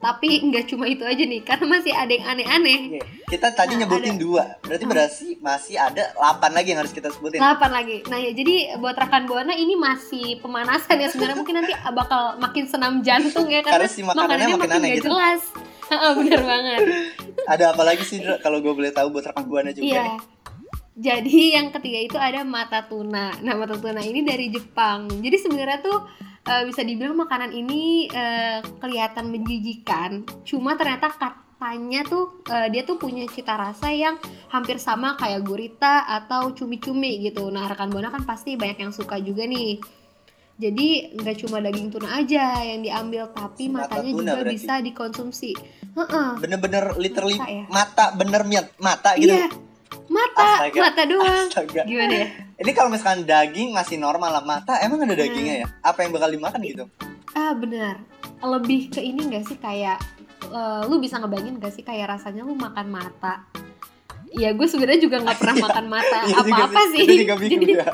tapi 0.00 0.40
nggak 0.42 0.64
cuma 0.66 0.88
itu 0.88 1.04
aja 1.04 1.20
nih 1.20 1.44
karena 1.44 1.66
masih 1.68 1.92
ada 1.92 2.08
yang 2.08 2.24
aneh-aneh 2.26 2.80
Oke, 2.90 3.00
Kita 3.28 3.52
tadi 3.52 3.76
Nah, 3.76 3.84
nyebutin 3.84 4.16
dua, 4.16 4.56
berarti 4.58 4.84
berarti 4.86 5.26
masih 5.38 5.76
ada 5.76 6.16
8 6.16 6.24
lagi 6.50 6.72
yang 6.72 6.80
harus 6.80 6.88
kita 6.90 7.12
sebutin. 7.12 7.36
8 7.36 7.44
lagi 7.68 8.00
nah 8.08 8.16
ya 8.16 8.32
jadi 8.32 8.80
buat 8.80 8.96
rekan 8.96 9.28
buana 9.28 9.52
ini 9.52 9.76
masih 9.76 10.40
pemanasan 10.40 10.96
ya 10.96 11.04
sebenarnya 11.06 11.36
mungkin 11.36 11.52
nanti 11.54 11.76
bakal 11.92 12.40
makin 12.40 12.64
senam 12.64 13.04
jantung 13.04 13.44
ya 13.46 13.60
karena, 13.60 13.76
Karena 13.76 13.88
si 13.90 14.00
makanannya 14.00 14.46
makin 14.46 14.56
makin 14.58 14.72
aneh 14.78 14.90
gitu. 14.96 15.06
jelas 15.06 15.40
Heeh, 15.92 16.12
bener 16.16 16.40
banget 16.40 16.80
Ada 17.44 17.64
apa 17.68 17.82
lagi 17.84 18.00
sih 18.02 18.18
kalau 18.40 18.58
gue 18.58 18.72
boleh 18.72 18.88
tahu 18.90 19.12
buat 19.12 19.26
rekan 19.26 19.44
buana 19.44 19.68
juga 19.68 19.84
Iya. 19.84 20.02
nih? 20.06 20.16
Jadi 20.90 21.54
yang 21.54 21.70
ketiga 21.70 21.98
itu 22.02 22.18
ada 22.18 22.42
mata 22.42 22.84
tuna. 22.84 23.32
Nah 23.40 23.54
mata 23.54 23.78
tuna 23.78 24.02
ini 24.02 24.20
dari 24.20 24.50
Jepang. 24.50 25.06
Jadi 25.08 25.36
sebenarnya 25.38 25.80
tuh 25.80 25.98
eh, 26.44 26.62
bisa 26.66 26.82
dibilang 26.82 27.16
makanan 27.16 27.50
ini 27.50 28.06
eh, 28.06 28.58
kelihatan 28.78 29.30
menjijikan. 29.30 30.26
Cuma 30.42 30.74
ternyata 30.74 31.08
katanya 31.08 32.02
tuh 32.04 32.42
eh, 32.50 32.68
dia 32.68 32.82
tuh 32.82 32.98
punya 32.98 33.24
cita 33.26 33.54
rasa 33.54 33.94
yang 33.94 34.18
hampir 34.50 34.76
sama 34.76 35.14
kayak 35.14 35.46
gurita 35.46 36.04
atau 36.04 36.50
cumi-cumi 36.52 37.22
gitu. 37.22 37.48
Nah 37.48 37.70
rekan 37.70 37.88
buana 37.88 38.10
kan 38.10 38.26
pasti 38.26 38.58
banyak 38.58 38.82
yang 38.82 38.92
suka 38.92 39.16
juga 39.22 39.46
nih. 39.46 39.78
Jadi 40.60 41.16
nggak 41.16 41.36
cuma 41.40 41.56
daging 41.64 41.88
tuna 41.88 42.20
aja 42.20 42.60
yang 42.60 42.84
diambil, 42.84 43.32
tapi 43.32 43.72
Mata 43.72 43.88
matanya 43.96 44.10
tuna 44.12 44.20
juga 44.20 44.36
berarti. 44.44 44.52
bisa 44.52 44.74
dikonsumsi. 44.84 45.50
Bener-bener 46.36 46.84
literally 47.00 47.40
Mata 47.40 47.48
ya? 47.48 47.64
mata 47.72 48.04
bener 48.12 48.42
mata 48.76 49.10
gitu. 49.16 49.32
Iya, 49.32 49.48
mata, 50.10 50.66
Astaga. 50.66 50.80
mata 50.80 51.02
doang. 51.06 51.46
Astaga. 51.48 51.82
Gimana 51.86 52.14
ya? 52.14 52.26
Ini 52.60 52.70
kalau 52.76 52.88
misalkan 52.92 53.24
daging 53.24 53.72
masih 53.72 53.96
normal 53.96 54.30
lah 54.30 54.44
mata, 54.44 54.76
emang 54.84 55.00
ada 55.02 55.16
dagingnya 55.16 55.64
ya? 55.64 55.66
Apa 55.80 56.04
yang 56.04 56.12
bakal 56.12 56.28
dimakan 56.30 56.60
gitu? 56.62 56.84
Ah 57.32 57.54
benar. 57.54 58.02
Lebih 58.40 58.90
ke 58.92 59.00
ini 59.00 59.30
gak 59.30 59.46
sih 59.48 59.56
kayak 59.56 59.98
eh, 60.44 60.82
lu 60.88 60.98
bisa 60.98 61.16
ngebayangin 61.20 61.62
gak 61.62 61.72
sih 61.72 61.84
kayak 61.86 62.18
rasanya 62.18 62.42
lu 62.44 62.52
makan 62.58 62.86
mata? 62.90 63.46
Ya 64.30 64.54
gue 64.54 64.62
sebenarnya 64.62 65.02
juga 65.02 65.18
nggak 65.26 65.42
pernah 65.42 65.56
makan 65.66 65.86
mata 65.90 66.22
Iya 66.22 66.38
juga 66.38 66.70
apa-apa 66.70 66.82
sih. 66.94 67.02
Itu 67.02 67.14
juga 67.26 67.34
bingung 67.42 67.66
Jadi, 67.66 67.74
ya. 67.82 67.86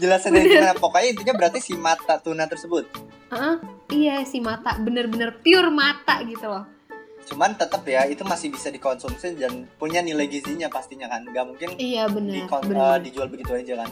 Jelasin 0.00 0.30
dari 0.32 0.48
gimana. 0.48 0.72
Pokoknya 0.80 1.08
intinya 1.12 1.34
berarti 1.36 1.58
si 1.60 1.72
mata 1.76 2.16
tuna 2.16 2.48
tersebut. 2.48 2.84
Heeh, 3.32 3.54
iya 3.92 4.16
si 4.24 4.40
mata 4.40 4.76
bener-bener 4.80 5.40
pure 5.44 5.68
mata 5.68 6.24
gitu 6.24 6.48
loh. 6.48 6.64
Cuman 7.24 7.54
tetap 7.54 7.82
ya 7.84 8.04
itu 8.04 8.22
masih 8.22 8.48
bisa 8.48 8.68
dikonsumsi 8.68 9.34
dan 9.34 9.64
punya 9.74 9.98
nilai 9.98 10.26
gizinya 10.26 10.66
pastinya 10.66 11.06
kan. 11.06 11.22
Gak 11.26 11.44
mungkin 11.44 11.68
Iya 11.74 12.06
benar. 12.06 12.46
benar. 12.60 12.96
eh, 12.96 12.98
dijual 13.02 13.28
begitu 13.28 13.52
aja 13.52 13.74
kan. 13.78 13.90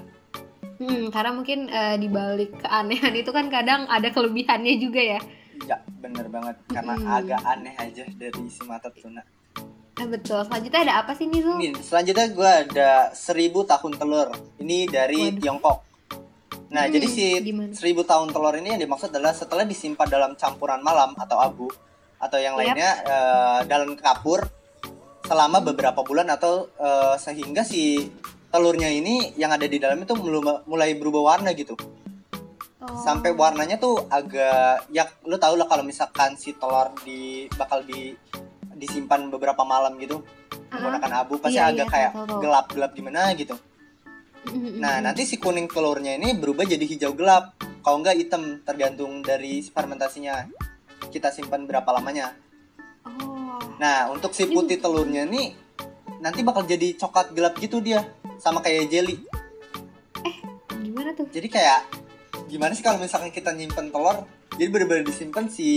Hmm, 0.76 1.08
karena 1.08 1.30
mungkin 1.30 1.58
eh, 1.66 1.96
dibalik 1.96 2.56
keanehan 2.58 3.12
itu 3.12 3.30
kan 3.30 3.46
kadang 3.48 3.84
ada 3.86 4.08
kelebihannya 4.08 4.74
juga 4.76 4.98
ya. 4.98 5.20
Iya, 5.60 5.76
bener 6.00 6.26
banget. 6.26 6.56
Karena 6.66 6.96
Mm-mm. 6.96 7.16
agak 7.20 7.40
aneh 7.44 7.74
aja 7.76 8.04
dari 8.10 8.48
si 8.48 8.64
mata 8.64 8.88
tuna. 8.88 9.20
Ah, 9.94 10.08
betul. 10.08 10.40
Selanjutnya 10.40 10.80
ada 10.82 10.94
apa 10.98 11.12
sih 11.12 11.28
nih 11.28 11.44
Zul? 11.44 11.60
Selanjutnya 11.78 12.26
gue 12.32 12.50
ada 12.64 12.90
seribu 13.12 13.60
tahun 13.62 13.92
telur. 13.94 14.32
Ini 14.56 14.88
dari 14.88 15.20
Waduh. 15.28 15.36
Tiongkok. 15.38 15.78
Nah, 16.70 16.86
Hmm, 16.86 16.94
jadi 16.94 17.06
si 17.06 17.24
gimana? 17.42 17.74
seribu 17.74 18.00
tahun 18.00 18.30
telur 18.30 18.56
ini 18.56 18.72
yang 18.72 18.80
dimaksud 18.80 19.10
adalah 19.10 19.34
setelah 19.34 19.66
disimpan 19.66 20.08
dalam 20.08 20.32
campuran 20.32 20.80
malam 20.80 21.12
atau 21.12 21.36
abu 21.36 21.68
atau 22.20 22.38
yang 22.38 22.54
Yap. 22.54 22.60
lainnya 22.60 22.90
eh, 23.02 23.60
dalam 23.66 23.96
kapur 23.96 24.44
selama 25.24 25.64
beberapa 25.64 26.04
bulan 26.04 26.28
atau 26.28 26.68
eh, 26.76 27.16
sehingga 27.16 27.64
si 27.64 28.12
telurnya 28.50 28.92
ini 28.92 29.32
yang 29.38 29.54
ada 29.54 29.64
di 29.64 29.78
dalam 29.80 30.02
itu 30.02 30.12
mulai, 30.18 30.60
mulai 30.68 30.90
berubah 30.94 31.34
warna 31.34 31.56
gitu. 31.56 31.74
Oh. 32.80 32.96
Sampai 33.00 33.32
warnanya 33.32 33.80
tuh 33.80 34.06
agak 34.08 34.88
ya 34.92 35.08
lu 35.24 35.36
tau 35.36 35.56
lah 35.56 35.68
kalau 35.68 35.84
misalkan 35.84 36.36
si 36.36 36.56
telur 36.56 36.92
di 37.04 37.48
bakal 37.56 37.84
di 37.84 38.12
disimpan 38.76 39.28
beberapa 39.28 39.60
malam 39.64 40.00
gitu 40.00 40.24
Ah, 40.70 40.78
menggunakan 40.78 41.12
abu 41.26 41.34
pasti 41.42 41.58
Iya, 41.58 41.74
agak 41.74 41.86
iya, 41.90 41.92
kayak 41.92 42.12
gelap-gelap 42.38 42.90
gimana 42.94 43.34
gitu. 43.34 43.54
Nah, 44.78 45.02
nanti 45.02 45.26
si 45.26 45.36
kuning 45.36 45.66
telurnya 45.66 46.14
ini 46.14 46.38
berubah 46.38 46.62
jadi 46.62 46.82
hijau 46.86 47.12
gelap. 47.18 47.58
Kalau 47.82 47.98
enggak 47.98 48.16
hitam, 48.16 48.62
tergantung 48.62 49.20
dari 49.20 49.66
fermentasinya. 49.66 50.46
Kita 51.06 51.28
simpan 51.28 51.64
berapa 51.64 51.88
lamanya. 51.88 52.36
Oh. 53.02 53.56
Nah, 53.76 54.08
untuk 54.08 54.30
si 54.30 54.44
putih 54.44 54.76
telurnya 54.76 55.24
nih 55.24 55.56
nanti 56.18 56.40
bakal 56.40 56.62
jadi 56.62 56.92
coklat 56.94 57.32
gelap 57.32 57.56
gitu 57.56 57.80
dia, 57.80 58.04
sama 58.36 58.60
kayak 58.60 58.86
jelly. 58.86 59.16
Gimana 60.78 61.10
tuh? 61.12 61.24
Jadi 61.26 61.48
kayak 61.48 61.80
gimana 62.46 62.72
sih 62.72 62.82
kalau 62.82 62.98
misalkan 62.98 63.30
kita 63.30 63.50
nyimpen 63.50 63.88
telur, 63.88 64.26
jadi 64.52 64.68
benar-benar 64.68 65.02
disimpan 65.02 65.46
si 65.46 65.68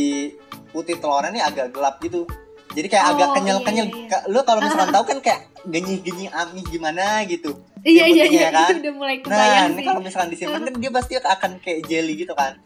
putih 0.69 0.97
telurnya 0.97 1.31
nih 1.31 1.43
agak 1.43 1.67
gelap 1.69 1.95
gitu. 1.99 2.27
Jadi 2.73 2.87
kayak 2.89 3.05
agak 3.07 3.27
Oh, 3.29 3.33
kenyal-kenyal. 3.35 3.85
iya, 3.85 3.95
iya. 3.95 4.09
Ka- 4.09 4.25
Lu 4.27 4.41
kalau 4.41 4.59
misalkan 4.59 4.89
tahu 4.91 5.05
kan 5.05 5.19
kayak 5.21 5.39
genyih-genyih 5.63 6.29
amis 6.29 6.65
gimana 6.67 7.21
gitu. 7.23 7.53
Iya 7.79 8.05
iya 8.07 8.25
iya 8.25 8.47
kan? 8.49 8.67
itu 8.67 8.79
udah 8.83 8.93
mulai 8.93 9.15
Nah, 9.19 9.23
kebayang 9.23 9.65
ini 9.69 9.75
sih. 9.75 9.85
kalau 9.85 10.01
misalkan 10.01 10.29
disimpan 10.29 10.61
kan 10.63 10.73
dia 10.75 10.91
pasti 10.91 11.13
akan 11.15 11.51
kayak 11.59 11.79
jelly 11.85 12.13
gitu 12.17 12.33
kan. 12.33 12.57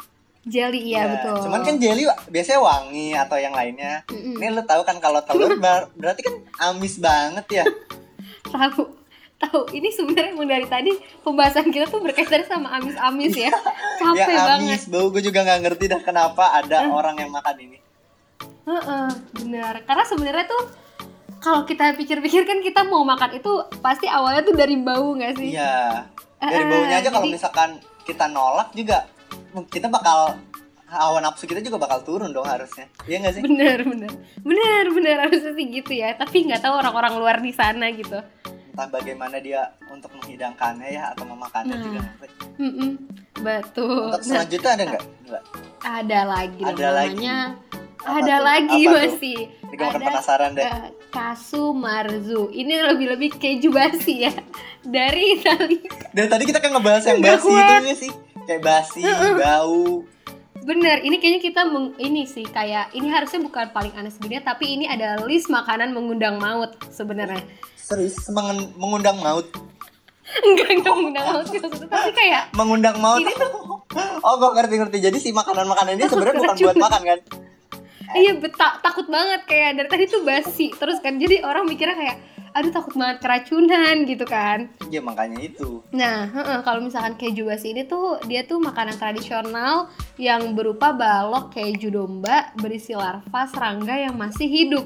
Jelly 0.47 0.79
iya 0.87 1.01
Nah, 1.01 1.09
betul. 1.13 1.37
Cuman 1.43 1.59
kan 1.61 1.75
jelly 1.75 2.03
biasanya 2.25 2.59
wangi 2.59 3.11
atau 3.11 3.35
yang 3.35 3.51
lainnya. 3.51 4.01
Mm-mm. 4.07 4.35
Ini 4.37 4.47
lu 4.49 4.63
tahu 4.63 4.81
kan 4.81 4.97
kalau 4.97 5.19
telur 5.21 5.53
bar- 5.63 5.91
berarti 5.93 6.23
kan 6.23 6.35
amis 6.65 6.95
banget 6.97 7.45
ya. 7.53 7.63
tahu 8.47 8.87
tahu 9.37 9.59
ini 9.69 9.91
sebenarnya 9.91 10.31
emang 10.31 10.47
dari 10.47 10.65
tadi 10.65 10.91
pembahasan 11.21 11.67
kita 11.67 11.85
tuh 11.85 11.99
berkaitan 11.99 12.41
sama 12.43 12.73
amis-amis 12.73 13.35
ya. 13.37 13.51
Capek 13.99 14.23
ya 14.25 14.41
banget. 14.47 14.65
amis 14.65 14.83
bau 14.87 15.07
gue 15.09 15.21
juga 15.21 15.43
nggak 15.43 15.59
ngerti 15.61 15.85
dah 15.87 16.01
kenapa 16.01 16.55
ada 16.55 16.87
orang 16.87 17.15
yang 17.17 17.29
makan 17.29 17.55
ini. 17.59 17.77
Heeh, 18.63 19.07
benar. 19.33 19.83
Karena 19.83 20.03
sebenarnya 20.03 20.45
tuh 20.45 20.63
kalau 21.37 21.63
kita 21.63 21.93
pikir-pikir 21.93 22.43
kan 22.43 22.59
kita 22.59 22.81
mau 22.83 23.03
makan 23.03 23.35
itu 23.35 23.51
pasti 23.77 24.07
awalnya 24.07 24.41
tuh 24.41 24.55
dari 24.55 24.75
bau 24.75 25.11
nggak 25.13 25.33
sih? 25.35 25.51
Iya. 25.51 26.07
Dari 26.37 26.55
Eh, 26.55 26.67
baunya 26.67 26.95
aja 26.97 27.09
kalau 27.09 27.27
misalkan 27.27 27.69
kita 28.03 28.25
nolak 28.25 28.71
juga 28.71 29.03
kita 29.63 29.87
bakal 29.87 30.37
hawa 30.85 31.19
nafsu 31.19 31.43
kita 31.43 31.59
juga 31.59 31.77
bakal 31.79 31.99
turun 32.01 32.29
dong 32.29 32.43
harusnya. 32.43 32.85
Iya 33.03 33.17
nggak 33.19 33.33
sih? 33.33 33.41
Bener 33.41 33.79
bener 33.83 34.11
bener 34.39 34.83
bener 34.89 35.15
harusnya 35.19 35.51
sih 35.51 35.65
gitu 35.67 35.91
ya. 35.93 36.13
Tapi 36.13 36.45
nggak 36.45 36.61
tahu 36.61 36.73
orang-orang 36.75 37.13
luar 37.15 37.37
di 37.37 37.51
sana 37.51 37.89
gitu. 37.89 38.21
Entah 38.69 38.87
bagaimana 38.87 39.37
dia 39.37 39.61
untuk 39.87 40.13
menghidangkannya 40.13 40.89
ya 40.89 41.03
atau 41.11 41.25
memakannya 41.25 41.71
Nah. 41.71 41.81
juga. 41.81 42.01
Mm-mm, 42.57 42.91
betul. 43.37 44.07
Untuk 44.07 44.21
Nah, 44.21 44.27
selanjutnya 44.37 44.71
ada 44.71 44.83
nggak? 44.87 45.03
Nggak. 45.23 45.43
ada 45.79 46.19
lagi 46.25 46.61
Ada 46.63 46.87
lagi. 46.91 47.15
namanya. 47.17 47.37
Apa 47.97 48.13
ada 48.15 48.33
tuh? 48.33 48.45
lagi 48.45 48.79
Apa 48.79 48.87
tuh? 48.87 48.95
masih. 48.95 49.39
Ini 49.67 49.75
makin 49.75 49.99
Ada 49.99 50.07
penasaran 50.07 50.49
deh. 50.53 50.63
eh, 50.63 50.81
kasu 51.09 51.65
marzu. 51.73 52.43
Ini 52.49 52.73
lebih-lebih 52.85 53.29
keju 53.35 53.69
basi 53.69 54.23
ya. 54.23 54.31
Dari 54.87 55.35
Italia. 55.35 55.91
Dari 56.07 56.27
tadi 56.27 56.43
kita 56.45 56.59
kan 56.59 56.71
ngebahas 56.71 57.03
yang 57.03 57.17
Nggak 57.19 57.35
basi 57.35 57.45
kuat. 57.45 57.81
itu 57.83 57.95
sih. 57.99 58.11
Kayak 58.47 58.61
basi, 58.63 59.03
bau. 59.35 60.07
Bener, 60.63 60.99
ini 60.99 61.19
kayaknya 61.19 61.41
kita 61.43 61.61
meng- 61.63 61.95
ini 61.95 62.23
sih 62.23 62.43
kayak 62.43 62.91
ini 62.91 63.07
harusnya 63.07 63.39
bukan 63.39 63.71
paling 63.71 63.91
aneh 63.93 64.11
sebenarnya, 64.11 64.43
tapi 64.47 64.73
ini 64.73 64.87
ada 64.87 65.19
list 65.23 65.47
makanan 65.47 65.91
mengundang 65.91 66.39
maut 66.39 66.75
sebenarnya. 66.87 67.43
Serius 67.75 68.27
mengen- 68.31 68.71
mengundang 68.75 69.19
maut. 69.19 69.47
Enggak 70.27 70.69
enggak 70.75 70.91
mengundang 70.91 71.27
maut 71.29 71.47
sih 71.47 71.59
maksudnya, 71.59 71.87
tapi 71.87 72.11
kayak 72.11 72.51
Mengundang 72.51 72.99
maut. 72.99 73.23
Ini 73.23 73.31
oh, 74.23 74.33
gue 74.35 74.49
ngerti-ngerti. 74.55 74.97
Jadi 74.99 75.17
si 75.19 75.29
makanan-makanan 75.31 75.95
ini 75.95 76.03
sebenarnya 76.03 76.35
bukan 76.39 76.55
buat 76.67 76.77
makan 76.79 77.01
kan? 77.03 77.19
iya 78.15 78.31
beta- 78.39 78.79
takut 78.79 79.03
banget 79.11 79.43
kayak 79.43 79.71
dari 79.75 79.89
tadi 79.91 80.03
tuh 80.07 80.23
basi 80.23 80.71
terus 80.71 81.03
kan 81.03 81.19
jadi 81.19 81.43
orang 81.43 81.67
mikirnya 81.67 81.97
kayak 81.97 82.17
aduh 82.57 82.73
takut 82.73 82.97
banget 82.97 83.21
keracunan 83.21 83.95
gitu 84.09 84.25
kan. 84.25 84.73
Iya 84.89 85.05
makanya 85.05 85.37
itu. 85.45 85.85
Nah, 85.93 86.25
kalau 86.65 86.81
misalkan 86.81 87.13
keju 87.13 87.45
basi 87.45 87.77
ini 87.77 87.85
tuh 87.85 88.17
dia 88.25 88.41
tuh 88.49 88.57
makanan 88.57 88.97
tradisional 88.97 89.93
yang 90.17 90.57
berupa 90.57 90.89
balok 90.89 91.53
keju 91.53 91.93
domba 91.93 92.49
berisi 92.57 92.97
larva 92.97 93.41
serangga 93.45 93.93
yang 93.93 94.17
masih 94.17 94.49
hidup. 94.49 94.85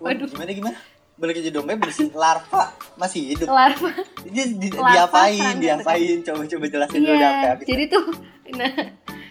Waduh. 0.00 0.32
gimana 0.32 0.52
gimana? 0.56 0.78
Balik 1.20 1.44
ke 1.44 1.52
domba 1.52 1.76
bersih 1.76 2.08
larva 2.16 2.72
masih 2.96 3.36
hidup. 3.36 3.52
Larva 3.52 3.92
Dia 4.24 4.44
di, 4.48 4.72
Larva 4.72 4.88
diapain? 4.88 5.60
Diapain? 5.60 6.16
Coba 6.24 6.48
coba 6.48 6.64
jelasin 6.72 7.00
dulu 7.04 7.20
apa 7.20 7.46
habis. 7.52 7.64
jadi 7.68 7.84
tuh, 7.92 8.04
nah, 8.60 8.72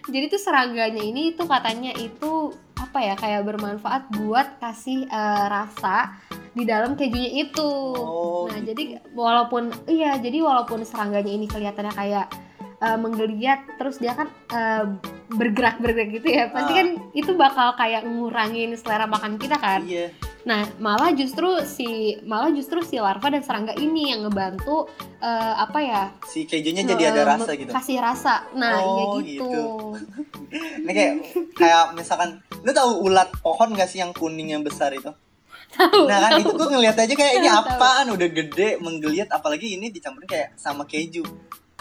jadi 0.05 0.25
tuh 0.29 0.37
serangganya 0.37 1.01
ini 1.01 1.33
tuh 1.33 1.49
katanya 1.49 1.97
itu 1.97 2.53
apa 2.89 3.05
ya 3.05 3.13
kayak 3.13 3.45
bermanfaat 3.45 4.09
buat 4.17 4.57
kasih 4.57 5.05
eh, 5.05 5.45
rasa 5.45 6.17
di 6.57 6.65
dalam 6.65 6.97
kejunya 6.97 7.45
itu. 7.45 7.69
Oh, 7.93 8.49
nah, 8.49 8.57
gitu. 8.57 8.73
jadi 8.73 8.83
walaupun 9.13 9.69
iya, 9.85 10.17
jadi 10.17 10.41
walaupun 10.41 10.81
serangganya 10.81 11.29
ini 11.29 11.45
kelihatannya 11.45 11.93
kayak 11.93 12.25
eh, 12.81 12.97
menggeliat, 12.97 13.77
terus 13.77 14.01
dia 14.01 14.17
kan 14.17 14.25
eh, 14.49 14.85
bergerak-bergerak 15.29 16.09
gitu 16.17 16.27
ya, 16.33 16.49
pasti 16.49 16.73
Ah. 16.73 16.77
kan 16.81 16.87
itu 17.13 17.31
bakal 17.37 17.77
kayak 17.77 18.01
ngurangin 18.09 18.73
selera 18.73 19.05
makan 19.05 19.37
kita 19.37 19.61
kan. 19.61 19.85
Iya. 19.85 20.09
Nah, 20.39 20.63
malah 20.77 21.11
justru 21.11 21.59
si 21.63 21.87
malah 22.23 22.49
justru 22.49 22.79
si 22.79 22.95
larva 22.95 23.27
dan 23.27 23.43
serangga 23.43 23.73
ini 23.73 24.09
yang 24.09 24.23
ngebantu 24.23 24.87
eh, 25.19 25.53
apa 25.57 25.79
ya? 25.79 26.03
Si 26.23 26.43
kejunya 26.43 26.83
jadi 26.83 27.11
ada 27.11 27.21
eh, 27.21 27.27
rasa 27.27 27.49
me- 27.49 27.59
gitu. 27.59 27.71
Kasih 27.71 27.97
rasa. 27.99 28.47
Nah, 28.53 28.73
iya 28.75 29.03
Oh, 29.03 29.19
gitu. 29.19 29.27
gitu. 29.27 29.63
Ini 30.81 30.91
kayak 30.91 31.13
kayak 31.53 31.83
misalkan 31.93 32.29
lu 32.57 32.71
tahu 32.71 33.03
ulat 33.03 33.29
pohon 33.37 33.71
gak 33.71 33.85
sih 33.85 33.99
yang 33.99 34.11
kuning 34.11 34.49
yang 34.49 34.63
besar 34.63 34.89
itu? 34.91 35.11
Tahu. 35.69 36.09
Nah 36.09 36.17
kan 36.19 36.31
itu 36.35 36.49
tahu. 36.49 36.57
gue 36.57 36.67
ngeliat 36.73 36.97
aja 36.97 37.13
kayak 37.13 37.33
ini 37.37 37.47
apaan 37.47 38.09
udah 38.09 38.25
gede 38.27 38.79
menggeliat 38.79 39.29
apalagi 39.29 39.77
ini 39.77 39.89
dicampurin 39.89 40.25
kayak 40.25 40.49
sama 40.55 40.81
keju 40.83 41.21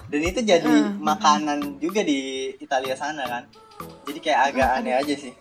dan 0.05 0.21
itu 0.21 0.41
jadi 0.41 0.61
Heeh. 0.61 0.93
makanan 0.95 1.81
juga 1.81 2.01
di 2.01 2.53
Italia 2.55 2.93
sana 2.93 3.25
kan 3.25 3.43
jadi 4.05 4.19
kayak 4.19 4.41
agak 4.53 4.69
Aduh. 4.69 4.79
aneh 4.83 4.95
aja 4.95 5.15
sih 5.17 5.33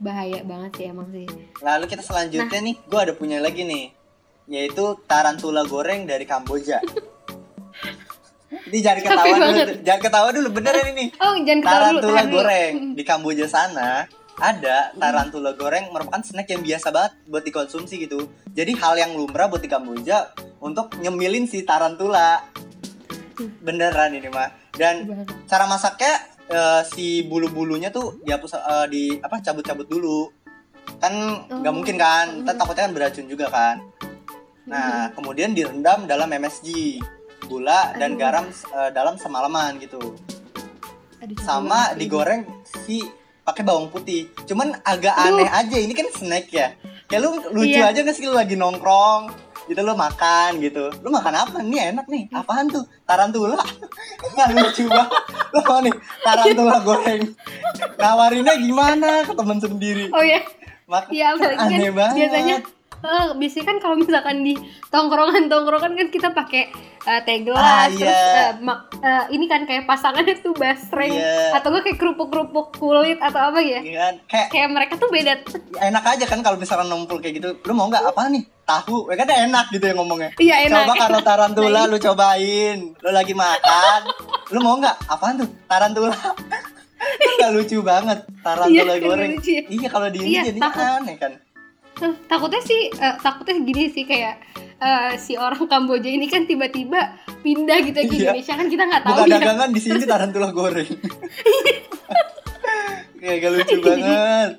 Bahaya 0.00 0.40
banget 0.42 0.70
sih 0.74 0.84
emang 0.86 1.08
sih. 1.10 1.28
lalu 1.60 1.84
kita 1.86 2.00
selanjutnya 2.00 2.48
Nah. 2.50 2.64
nih 2.64 2.76
gue 2.80 3.00
ada 3.00 3.12
punya 3.12 3.38
lagi 3.38 3.62
nih 3.62 3.92
yaitu 4.46 4.82
tarantula 5.04 5.62
goreng 5.62 6.04
dari 6.04 6.24
Kamboja 6.24 6.80
ini 8.66 8.78
jangan 8.80 8.98
ketawa 8.98 9.34
dulu 9.36 9.72
jangan 9.80 10.00
ketawa 10.00 10.28
dulu 10.30 10.48
beneran 10.50 10.86
ini 10.90 11.06
Oh, 11.16 11.34
jangan 11.38 11.60
ketawa 11.60 11.76
dulu. 11.86 12.00
tarantula 12.00 12.20
dulu. 12.22 12.34
goreng 12.34 12.74
di 12.92 13.02
Kamboja 13.02 13.46
sana 13.46 13.90
ada 14.34 14.90
tarantula 14.94 15.52
goreng 15.52 15.92
merupakan 15.92 16.18
snack 16.18 16.48
yang 16.48 16.64
biasa 16.64 16.88
banget 16.88 17.12
buat 17.28 17.44
dikonsumsi 17.44 18.00
gitu. 18.00 18.24
Jadi 18.48 18.72
hal 18.74 18.96
yang 18.96 19.12
lumrah 19.12 19.46
buat 19.46 19.60
di 19.60 19.68
Kamboja 19.68 20.32
untuk 20.58 20.96
nyemilin 20.96 21.44
si 21.44 21.60
tarantula. 21.60 22.40
Beneran 23.60 24.10
ini 24.10 24.28
mah. 24.28 24.48
Dan 24.72 25.12
cara 25.44 25.68
masaknya 25.68 26.24
eh, 26.50 26.82
si 26.84 27.06
bulu-bulunya 27.22 27.88
tuh 27.88 28.18
dihapus 28.20 28.52
eh, 28.54 28.86
di 28.88 29.02
apa 29.16 29.38
cabut-cabut 29.38 29.86
dulu. 29.86 30.28
Kan 30.98 31.14
nggak 31.48 31.70
Oh. 31.70 31.76
mungkin 31.76 31.96
kan, 31.96 32.42
ntar 32.42 32.56
takutnya 32.56 32.84
kan 32.84 32.92
beracun 32.92 33.26
juga 33.26 33.46
kan. 33.48 33.76
Nah, 34.66 35.10
kemudian 35.10 35.50
direndam 35.50 36.04
dalam 36.04 36.28
MSG, 36.28 36.98
gula 37.44 37.94
dan 37.96 38.14
Aduh. 38.14 38.20
garam 38.20 38.46
eh, 38.46 38.90
dalam 38.90 39.14
semalaman 39.16 39.78
gitu 39.78 40.14
Aduh, 41.18 41.38
sama 41.40 41.92
digoreng 41.94 42.46
si 42.64 43.02
pakai 43.40 43.62
bawang 43.62 43.88
putih. 43.88 44.28
Cuman 44.44 44.72
agak 44.82 45.12
Aduh. 45.12 45.36
aneh 45.36 45.48
aja. 45.48 45.76
Ini 45.76 45.92
kan 45.92 46.06
snack 46.12 46.46
ya. 46.50 46.72
Kayak 47.04 47.20
lu 47.20 47.30
lucu 47.52 47.74
Iya. 47.74 47.90
aja 47.90 48.00
gak 48.00 48.14
sih 48.14 48.22
lu 48.22 48.32
lagi 48.32 48.54
nongkrong 48.54 49.49
gitu 49.70 49.86
lu 49.86 49.94
makan 49.94 50.58
gitu. 50.58 50.90
Lu 51.00 51.14
makan 51.14 51.30
apa? 51.30 51.56
Ini 51.62 51.94
enak 51.94 52.10
nih. 52.10 52.26
Apaan 52.34 52.66
tuh? 52.66 52.82
Tarantula. 53.06 53.54
Nggak 54.34 54.48
lucu 54.58 54.90
banget. 54.90 55.10
Lu 55.54 55.60
mau 55.62 55.78
nih 55.78 55.94
tarantula 56.26 56.76
goreng. 56.82 57.22
Nawarinnya 57.94 58.54
gimana 58.58 59.22
ke 59.22 59.32
temen 59.38 59.58
sendiri? 59.62 60.10
Oh 60.10 60.24
ya, 60.24 60.42
Mak 60.90 61.14
iya 61.14 61.30
apalagi 61.38 61.54
kan 61.54 61.70
aneh 61.70 61.92
banget. 61.94 62.14
biasanya 62.18 62.56
eh, 63.00 63.26
biasanya 63.32 63.64
kan 63.66 63.76
kalau 63.78 63.96
misalkan 63.96 64.40
di 64.40 64.54
tongkrongan-tongkrongan 64.90 65.92
kan 65.94 66.08
kita 66.08 66.28
pakai 66.30 66.68
eh, 67.00 67.20
teh 67.22 67.40
gelas 67.40 67.58
Ah, 67.58 67.86
terus 67.88 68.04
iya. 68.04 68.20
eh, 68.38 68.52
mak- 68.60 68.92
eh, 68.94 69.24
ini 69.30 69.44
kan 69.46 69.64
kayak 69.64 69.84
pasangannya 69.84 70.36
tuh 70.36 70.52
basreng 70.52 71.10
Iya. 71.10 71.54
atau 71.54 71.68
enggak 71.68 71.84
kayak 71.86 71.98
kerupuk-kerupuk 71.98 72.66
kulit 72.74 73.16
atau 73.18 73.40
apa 73.42 73.58
ya 73.58 73.80
Iya 73.80 73.96
kan? 73.98 74.14
Kayak 74.26 74.46
kayak 74.50 74.68
mereka 74.70 74.92
tuh 74.94 75.08
beda 75.08 75.32
enak 75.80 76.04
aja 76.06 76.24
kan 76.26 76.40
kalau 76.40 76.56
misalkan 76.56 76.86
numpul 76.86 77.18
kayak 77.18 77.34
gitu. 77.36 77.56
Lu 77.58 77.72
mau 77.72 77.86
nggak 77.86 78.04
apa 78.06 78.28
nih? 78.28 78.44
Tahu. 78.62 79.08
Ya 79.08 79.16
kan 79.16 79.28
enak 79.48 79.66
gitu 79.70 79.82
ya 79.82 79.94
ngomongnya. 79.94 80.30
iya 80.36 80.56
enak 80.64 80.84
Coba 80.84 80.94
kalau 81.00 81.20
tarantula 81.28 81.80
lu 81.86 81.96
cobain. 81.96 82.78
Lu 82.94 83.10
lagi 83.10 83.32
makan. 83.34 84.00
lu 84.48 84.60
mau 84.60 84.76
nggak? 84.76 84.96
Apaan 85.06 85.34
tuh? 85.36 85.48
Tarantula. 85.64 86.14
Gak 87.40 87.56
lucu 87.56 87.80
banget 87.80 88.28
tarantula 88.44 88.92
Iya, 88.92 89.00
goreng. 89.00 89.32
lucu 89.32 89.50
ya. 89.50 89.62
Iya 89.66 89.88
kalau 89.88 90.08
di 90.12 90.20
ini 90.20 90.36
Iya, 90.36 90.52
takut. 90.54 90.84
aneh 90.84 91.16
kan. 91.16 91.32
Eh, 92.00 92.14
takutnya 92.24 92.60
sih 92.60 92.88
eh, 92.88 93.14
takutnya 93.16 93.54
gini 93.58 93.88
sih 93.88 94.02
kayak 94.02 94.40
eh, 94.76 95.12
si 95.16 95.34
orang 95.34 95.60
Kamboja 95.62 96.08
ini 96.08 96.24
kan 96.24 96.44
tiba-tiba 96.44 97.12
pindah 97.38 97.78
gitu 97.82 97.98
ke 97.98 98.08
Iya. 98.10 98.32
Indonesia 98.32 98.54
kan 98.54 98.66
kita 98.66 98.82
nggak 98.82 99.02
tahu 99.02 99.14
Buka 99.14 99.26
ya 99.26 99.34
dagangan 99.34 99.68
di 99.70 99.80
sini 99.80 100.02
tarantula 100.02 100.48
goreng. 100.50 100.88
Kayak 103.16 103.36
gak 103.38 103.52
lucu 103.52 103.76
banget. 103.80 104.50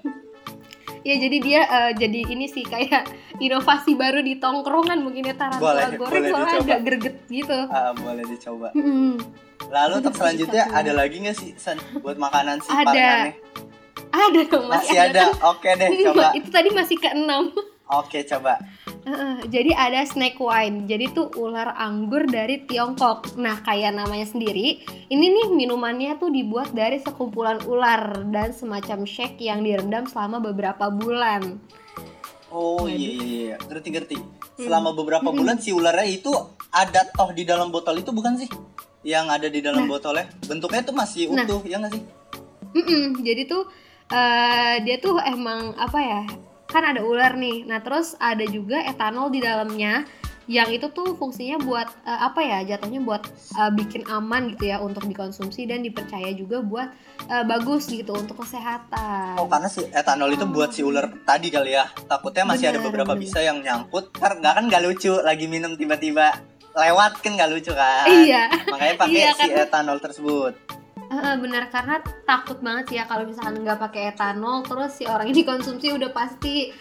ya 1.01 1.15
jadi 1.17 1.37
dia 1.39 1.61
eh, 1.65 1.91
jadi 1.97 2.19
ini 2.29 2.45
sih 2.45 2.61
kayak 2.61 3.09
inovasi 3.39 3.97
baru 3.97 4.21
di 4.21 4.37
tongkrongan 4.37 5.01
mungkin 5.01 5.25
ya 5.25 5.33
tarantula 5.33 5.81
Boleh, 5.81 5.97
goreng 5.97 6.13
boleh 6.13 6.29
soalnya 6.29 6.55
agak 6.61 6.79
greget 6.85 7.15
gitu 7.25 7.57
Ah, 7.65 7.89
boleh 7.91 8.21
dicoba. 8.21 8.69
Mm-mm. 8.71 9.17
Lalu 9.65 9.93
untuk 9.97 10.13
selanjutnya 10.13 10.69
ada 10.69 10.93
lagi 10.93 11.17
nggak 11.17 11.33
sih 11.33 11.57
San 11.57 11.81
buat 11.97 12.21
makanan 12.21 12.61
sih 12.61 12.69
Ada. 12.69 13.33
Ada 14.11 14.41
dong 14.43 14.65
masih, 14.65 14.87
Masih 14.87 14.97
ada. 15.01 15.21
kan? 15.25 15.29
Oke 15.49 15.69
deh, 15.73 15.89
coba. 16.05 16.27
itu 16.33 16.49
tadi 16.49 16.69
masih 16.69 16.97
keenam 16.97 17.43
Oke, 17.91 18.23
coba. 18.23 18.55
Jadi 19.45 19.75
ada 19.75 19.99
snake 20.01 20.39
wine. 20.39 20.87
Jadi 20.87 21.11
tuh 21.11 21.27
ular 21.35 21.75
anggur 21.75 22.23
dari 22.23 22.63
Tiongkok. 22.63 23.35
Nah, 23.35 23.59
kayak 23.59 23.91
namanya 23.91 24.23
sendiri, 24.23 24.79
ini 25.09 25.25
nih 25.27 25.51
minumannya 25.51 26.15
tuh 26.15 26.31
dibuat 26.31 26.71
dari 26.71 26.97
sekumpulan 26.97 27.59
ular 27.65 28.23
dan 28.25 28.51
semacam 28.51 29.03
shake 29.03 29.41
yang 29.41 29.59
direndam 29.59 30.07
selama 30.07 30.39
beberapa 30.39 30.87
bulan. 30.87 31.59
Oh 32.47 32.83
Waduh. 32.83 32.87
iya 32.89 33.09
iya 33.11 33.25
iya, 33.25 33.55
ngerti 33.59 33.87
ngerti. 33.89 34.15
Selama 34.57 34.91
beberapa 34.91 35.27
Hmm. 35.27 35.39
bulan 35.41 35.57
si 35.57 35.71
ularnya 35.71 36.07
itu 36.07 36.31
ada 36.69 37.03
toh 37.09 37.31
di 37.31 37.43
dalam 37.43 37.71
botol 37.71 37.95
itu 37.97 38.11
bukan 38.11 38.35
sih? 38.37 38.47
Yang 39.03 39.25
ada 39.35 39.47
di 39.49 39.59
dalam 39.59 39.83
Nah. 39.83 39.91
botolnya, 39.91 40.31
bentuknya 40.41 40.79
tuh 40.79 40.95
masih 40.95 41.27
Nah. 41.27 41.43
utuh, 41.43 41.59
ya 41.65 41.75
nggak 41.75 41.91
sih? 41.91 42.03
Mm-mm, 42.71 43.19
jadi 43.19 43.51
tuh 43.51 43.67
eh, 44.11 44.75
dia 44.81 44.97
tuh 44.97 45.17
emang 45.17 45.73
apa 45.75 45.99
ya? 45.99 46.21
Kan 46.67 46.83
ada 46.85 47.01
ular 47.01 47.35
nih. 47.35 47.63
Nah, 47.63 47.79
terus 47.79 48.15
ada 48.17 48.43
juga 48.43 48.79
etanol 48.81 49.27
di 49.27 49.39
dalamnya 49.39 50.03
yang 50.49 50.67
itu 50.67 50.89
tuh 50.89 51.15
fungsinya 51.15 51.59
buat 51.59 51.87
eh, 52.03 52.19
apa 52.21 52.39
ya? 52.41 52.59
Jatuhnya 52.65 52.99
buat 52.99 53.23
eh, 53.27 53.71
bikin 53.73 54.07
aman 54.07 54.51
gitu 54.51 54.67
ya 54.67 54.79
untuk 54.79 55.03
dikonsumsi 55.03 55.63
dan 55.65 55.79
dipercaya 55.79 56.31
juga 56.31 56.59
buat 56.59 56.87
eh, 57.27 57.43
bagus 57.43 57.87
gitu 57.87 58.11
untuk 58.11 58.39
kesehatan. 58.39 59.35
Oh 59.35 59.47
karena 59.47 59.67
si 59.67 59.83
etanol 59.85 60.31
itu 60.31 60.43
buat 60.45 60.71
si 60.71 60.81
ular 60.81 61.11
tadi 61.23 61.47
kali 61.47 61.71
ya. 61.71 61.87
Takutnya 62.07 62.43
masih 62.45 62.67
ada 62.67 62.79
Bener, 62.79 62.87
beberapa 62.87 63.13
bener. 63.15 63.23
bisa 63.23 63.39
yang 63.39 63.59
nyangkut. 63.59 64.15
Ntar 64.15 64.39
nggak 64.39 64.53
kan 64.55 64.63
nggak 64.67 64.81
lucu 64.83 65.13
lagi 65.17 65.45
minum 65.45 65.75
tiba-tiba 65.75 66.35
lewat 66.71 67.19
kan 67.19 67.35
nggak 67.35 67.51
lucu 67.51 67.71
kan? 67.71 68.07
Iya. 68.07 68.47
Makanya 68.71 68.95
pakai 68.95 69.11
Iya, 69.13 69.29
si 69.35 69.43
karena- 69.45 69.67
etanol 69.67 69.99
tersebut. 69.99 70.53
Eh, 71.11 71.35
benar 71.37 71.67
karena 71.67 71.99
takut 72.23 72.63
banget 72.63 72.87
sih 72.87 72.95
ya 72.95 73.03
kalau 73.03 73.27
misalkan 73.27 73.59
nggak 73.59 73.79
pakai 73.81 74.15
etanol 74.15 74.63
terus 74.63 74.95
si 74.95 75.03
orang 75.03 75.27
ini 75.27 75.43
konsumsi 75.43 75.91
udah 75.91 76.07
pasti 76.09 76.71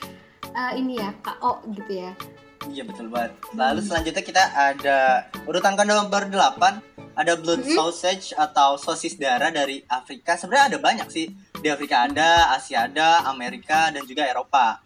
eh, 0.46 0.72
ini 0.78 0.96
ya 0.96 1.10
KO 1.18 1.66
gitu 1.68 1.92
ya. 1.98 2.14
Iya 2.62 2.86
betul 2.86 3.10
banget. 3.10 3.34
Lalu 3.52 3.80
selanjutnya 3.82 4.22
kita 4.22 4.44
ada 4.52 4.98
urutan 5.44 5.74
ke 5.74 5.82
nomor 5.82 6.22
8 6.24 6.78
ada 7.10 7.32
blood 7.34 7.66
Hmm. 7.66 7.74
sausage 7.74 8.30
atau 8.32 8.78
sosis 8.78 9.18
darah 9.18 9.50
dari 9.50 9.82
Afrika. 9.84 10.38
Sebenarnya 10.38 10.66
ada 10.68 10.78
banyak 10.78 11.08
sih. 11.10 11.26
Di 11.58 11.66
Afrika 11.66 12.06
ada, 12.06 12.54
Asia 12.54 12.86
ada, 12.86 13.26
Amerika 13.26 13.90
dan 13.90 14.06
juga 14.06 14.24
Eropa. 14.24 14.78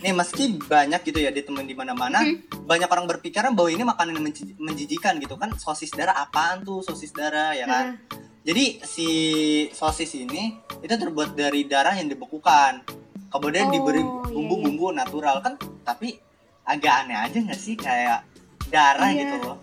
Nih 0.00 0.14
meski 0.14 0.56
banyak 0.58 1.02
gitu 1.02 1.18
ya 1.18 1.28
ditemuin 1.28 1.66
di 1.66 1.74
mana-mana, 1.74 2.22
Hmm. 2.22 2.38
banyak 2.64 2.86
orang 2.86 3.04
berpikiran 3.06 3.52
bahwa 3.52 3.68
ini 3.68 3.84
makanan 3.84 4.14
yang 4.14 4.24
menji- 4.24 4.56
menjijikan 4.56 5.18
gitu 5.18 5.36
kan. 5.36 5.52
Sosis 5.56 5.90
darah 5.90 6.16
apaan 6.16 6.62
tuh 6.62 6.80
sosis 6.80 7.12
darah 7.12 7.52
ya 7.52 7.66
kan? 7.66 7.98
Jadi 8.42 8.82
si 8.82 9.08
sosis 9.70 10.18
ini 10.18 10.58
itu 10.82 10.90
terbuat 10.90 11.38
dari 11.38 11.62
darah 11.66 11.94
yang 11.94 12.10
dibekukan. 12.10 12.82
Kemudian 13.32 13.70
Oh, 13.70 13.72
diberi 13.72 14.02
iya, 14.02 14.12
bumbu-bumbu 14.28 14.92
natural 14.92 15.40
kan, 15.40 15.56
tapi 15.86 16.20
agak 16.68 17.06
aneh 17.06 17.16
aja 17.16 17.38
nggak 17.38 17.56
sih 17.56 17.78
kayak 17.78 18.26
darah 18.68 19.08
Iya. 19.08 19.20
gitu 19.24 19.36
loh. 19.46 19.58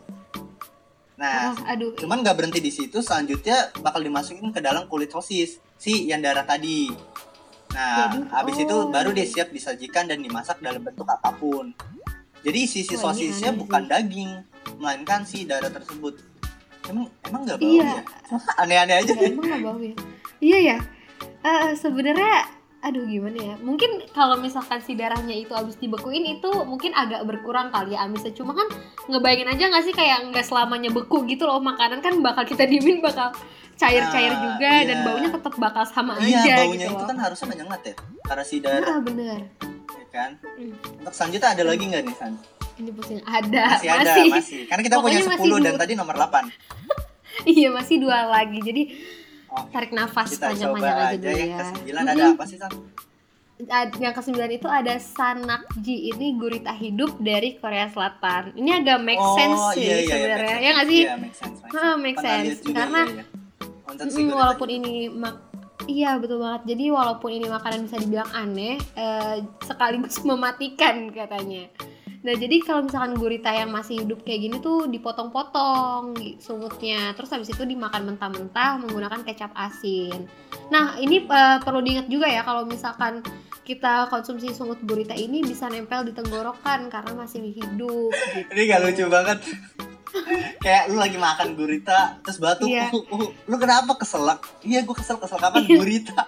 Nah, 1.19 1.51
oh, 1.51 1.67
aduh. 1.67 1.91
cuman 1.99 2.23
nggak 2.23 2.35
berhenti 2.39 2.63
di 2.63 2.71
situ. 2.71 3.03
Selanjutnya 3.03 3.75
bakal 3.83 3.99
dimasukin 3.99 4.49
ke 4.55 4.63
dalam 4.63 4.87
kulit 4.87 5.11
sosis 5.11 5.59
si 5.75 6.07
yang 6.07 6.23
darah 6.23 6.47
tadi. 6.47 6.87
Nah, 7.75 8.09
habis 8.33 8.57
itu 8.57 8.73
oh. 8.73 8.89
baru 8.89 9.13
dia 9.13 9.27
siap 9.27 9.51
disajikan 9.53 10.07
dan 10.09 10.23
dimasak 10.23 10.57
dalam 10.63 10.81
bentuk 10.81 11.05
apa 11.05 11.29
pun. 11.35 11.75
Jadi 12.39 12.59
sisi 12.65 12.95
ini 12.95 13.03
sosisnya 13.03 13.51
bukan 13.51 13.83
sih. 13.85 13.91
daging, 13.91 14.31
melainkan 14.79 15.27
si 15.27 15.43
darah 15.43 15.67
tersebut. 15.69 16.15
Emang 16.89 17.05
emang 17.23 17.41
nggak 17.43 17.57
bau 17.57 17.69
Iya. 17.69 17.85
ya? 17.85 18.01
Aneh-aneh 18.61 18.95
aja. 18.97 19.13
Ya, 19.13 19.29
emang 19.29 19.45
nggak 19.45 19.61
bau 19.61 19.79
ya? 19.79 19.95
Iya 20.39 20.57
ya. 20.65 20.77
Eh, 21.39 21.71
sebenarnya 21.75 22.33
aduh 22.79 23.03
gimana 23.03 23.35
ya 23.35 23.55
mungkin 23.59 24.07
kalau 24.09 24.39
misalkan 24.39 24.79
si 24.79 24.95
darahnya 24.95 25.35
itu 25.35 25.51
habis 25.51 25.75
dibekuin 25.75 26.23
itu 26.23 26.47
mungkin 26.63 26.95
agak 26.95 27.27
berkurang 27.27 27.67
kali 27.69 27.91
ya 27.91 28.07
amisnya 28.07 28.31
cuma 28.31 28.55
kan 28.55 28.71
ngebayangin 29.05 29.51
aja 29.51 29.67
nggak 29.67 29.83
sih 29.83 29.91
kayak 29.91 30.31
nggak 30.31 30.47
selamanya 30.47 30.87
beku 30.87 31.27
gitu 31.27 31.43
loh 31.43 31.59
makanan 31.59 31.99
kan 31.99 32.15
bakal 32.23 32.47
kita 32.47 32.63
diemin 32.63 33.03
bakal 33.03 33.35
cair-cair 33.75 34.31
Ah, 34.31 34.39
juga 34.39 34.71
iya. 34.73 34.87
dan 34.87 34.97
baunya 35.03 35.27
tetap 35.27 35.53
bakal 35.55 35.83
sama 35.83 36.15
Iya, 36.19 36.39
aja 36.39 36.51
baunya 36.57 36.71
gitu 36.79 36.83
itu 36.87 36.95
loh 36.95 37.03
kan 37.03 37.17
harusnya 37.19 37.47
menyengat 37.47 37.81
ya. 37.83 37.93
Karena 38.23 38.43
si 38.43 38.55
darah, 38.59 38.87
ah 38.89 38.99
bener 38.99 39.39
ya 39.91 40.05
kan. 40.09 40.31
Hmm. 40.39 40.73
Untuk 40.99 41.13
selanjutnya 41.13 41.49
ada 41.51 41.63
lagi 41.65 41.83
nggak 41.83 42.03
nih, 42.05 42.15
San? 42.15 42.33
Ini 42.79 42.91
pusing 42.95 43.19
ada 43.27 43.75
Masih 43.75 43.89
ada, 43.91 44.13
masih. 44.31 44.61
Karena 44.71 44.81
kita 44.87 44.95
punya 45.03 45.19
Pokoknya 45.19 45.37
masih 45.37 45.51
10 45.59 45.65
dan 45.67 45.75
tadi 45.75 45.93
nomor 45.99 46.15
8. 46.15 46.47
iya 47.59 47.69
masih 47.71 47.95
dua 48.03 48.27
lagi 48.27 48.59
jadi 48.59 48.83
Oke. 49.49 49.69
tarik 49.71 49.91
nafas 49.95 50.35
Kita 50.35 50.51
coba 50.51 50.79
panjang-panjang 50.79 50.97
aja 50.97 51.07
aja 51.07 51.17
dulu 51.19 51.37
yang 51.37 51.49
ya 51.49 51.59
ke 51.59 51.65
9 51.91 52.11
ada 52.15 52.23
apa 52.35 52.43
sih, 52.47 52.57
San? 52.59 52.73
yang 53.99 54.15
kesembilan 54.15 54.51
itu 54.55 54.67
ada 54.71 54.95
Sanakji 54.95 56.15
ini 56.15 56.39
gurita 56.39 56.71
hidup 56.71 57.19
dari 57.19 57.59
Korea 57.59 57.91
Selatan. 57.91 58.55
Ini 58.55 58.79
agak 58.79 59.03
make 59.03 59.19
sense 59.35 59.59
sih 59.75 59.83
iya, 59.83 59.97
iya, 59.99 60.07
sebenarnya. 60.15 60.47
make 60.47 60.63
ya 60.63 60.69
nggak 60.71 60.87
sih? 60.87 61.01
Iya, 61.03 61.15
make 61.19 61.35
sense. 61.35 61.57
make 61.59 61.75
Ha, 61.75 61.83
sense. 61.83 61.99
make 61.99 62.15
Pernah 62.15 62.31
sense. 62.39 62.59
juga, 62.63 62.75
Karena, 62.79 63.01
iya, 63.03 63.23
iya. 63.99 64.23
Mm, 64.23 64.31
walaupun 64.31 64.69
ini 64.71 64.93
mak 65.11 65.35
Iya 65.89 66.21
betul 66.21 66.37
banget. 66.43 66.61
Jadi 66.75 66.85
walaupun 66.93 67.29
ini 67.33 67.47
makanan 67.49 67.89
bisa 67.89 67.97
dibilang 67.97 68.29
aneh, 68.29 68.77
eh, 68.93 69.35
sekaligus 69.65 70.21
mematikan 70.29 71.09
katanya. 71.09 71.65
Nah 72.19 72.35
jadi 72.35 72.59
kalau 72.59 72.83
misalkan 72.83 73.15
gurita 73.15 73.47
yang 73.47 73.71
masih 73.71 74.03
hidup 74.03 74.27
kayak 74.27 74.43
gini 74.43 74.57
tuh 74.59 74.91
dipotong-potong 74.91 76.19
sumutnya, 76.43 77.15
terus 77.15 77.31
habis 77.31 77.47
itu 77.47 77.63
dimakan 77.63 78.11
mentah-mentah 78.11 78.75
menggunakan 78.83 79.23
kecap 79.23 79.55
asin. 79.55 80.27
Nah 80.67 80.99
ini 80.99 81.23
eh, 81.23 81.57
perlu 81.63 81.79
diingat 81.79 82.11
juga 82.11 82.27
ya 82.27 82.43
kalau 82.43 82.67
misalkan 82.67 83.23
kita 83.63 84.09
konsumsi 84.09 84.49
sungut 84.51 84.81
gurita 84.81 85.13
ini 85.13 85.45
bisa 85.45 85.69
nempel 85.69 86.01
di 86.01 86.11
tenggorokan 86.11 86.89
karena 86.89 87.11
masih 87.13 87.53
hidup. 87.53 88.09
Gitu. 88.11 88.49
Ini 88.51 88.61
gak 88.65 88.81
lucu 88.81 89.05
banget. 89.07 89.39
Kayak 90.57 90.89
lu 90.89 90.97
lagi 90.97 91.21
makan 91.21 91.53
gurita 91.53 92.17
terus 92.25 92.41
batuk, 92.41 92.65
Iya. 92.65 92.89
uh, 92.89 92.97
uh, 93.13 93.29
lu 93.29 93.55
kenapa 93.61 93.93
keselak? 93.93 94.41
Iya, 94.65 94.81
gua 94.81 94.97
kesel 94.97 95.21
kesel 95.21 95.37
kapan 95.37 95.69
gurita. 95.69 96.25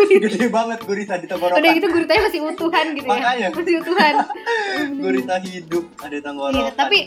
Gede 0.24 0.46
banget 0.48 0.78
gurita 0.80 1.14
di 1.16 1.26
tenggorokan. 1.26 1.58
Udah 1.58 1.70
gitu 1.72 1.86
guritanya 1.88 2.22
masih 2.22 2.40
utuhan 2.42 2.86
gitu 2.92 3.04
ya, 3.04 3.12
Makanya. 3.12 3.48
masih 3.50 3.74
utuhan. 3.78 4.14
Gurita 5.02 5.36
hidup 5.38 5.84
ada 5.98 6.12
di 6.12 6.20
tenggorokan. 6.20 6.60
Iya, 6.60 6.72
tapi 6.72 6.98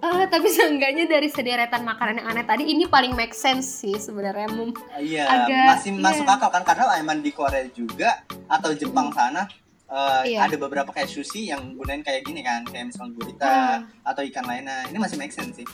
eh, 0.00 0.24
tapi 0.26 0.48
seenggaknya 0.48 1.04
dari 1.06 1.28
sederetan 1.28 1.82
makanan 1.82 2.14
yang 2.18 2.28
aneh 2.28 2.44
tadi 2.44 2.64
ini 2.66 2.84
paling 2.84 3.12
make 3.12 3.32
sense 3.32 3.80
sih 3.80 3.96
sebenarnya 3.96 4.48
Mum. 4.50 4.70
Iya, 4.94 5.24
agak- 5.24 5.68
masih 5.70 5.90
iya. 5.90 6.02
masuk 6.02 6.26
akal 6.26 6.50
kan 6.50 6.62
karena 6.62 6.96
emang 6.96 7.18
di 7.18 7.30
Korea 7.30 7.64
juga 7.70 8.20
atau 8.46 8.72
Jepang 8.72 9.08
sana 9.10 9.48
eh, 9.84 10.22
Iya. 10.30 10.44
ada 10.44 10.56
beberapa 10.56 10.90
kayak 10.90 11.06
sushi 11.06 11.48
yang 11.48 11.74
gunain 11.74 12.00
kayak 12.00 12.22
gini 12.22 12.40
kan, 12.40 12.64
kayak 12.64 12.88
misalnya 12.88 13.12
gurita 13.14 13.44
Ah. 13.44 13.78
atau 14.02 14.24
ikan 14.24 14.42
lainnya. 14.42 14.88
Ini 14.88 14.96
masih 14.96 15.16
make 15.16 15.30
sense 15.30 15.54
sih. 15.54 15.66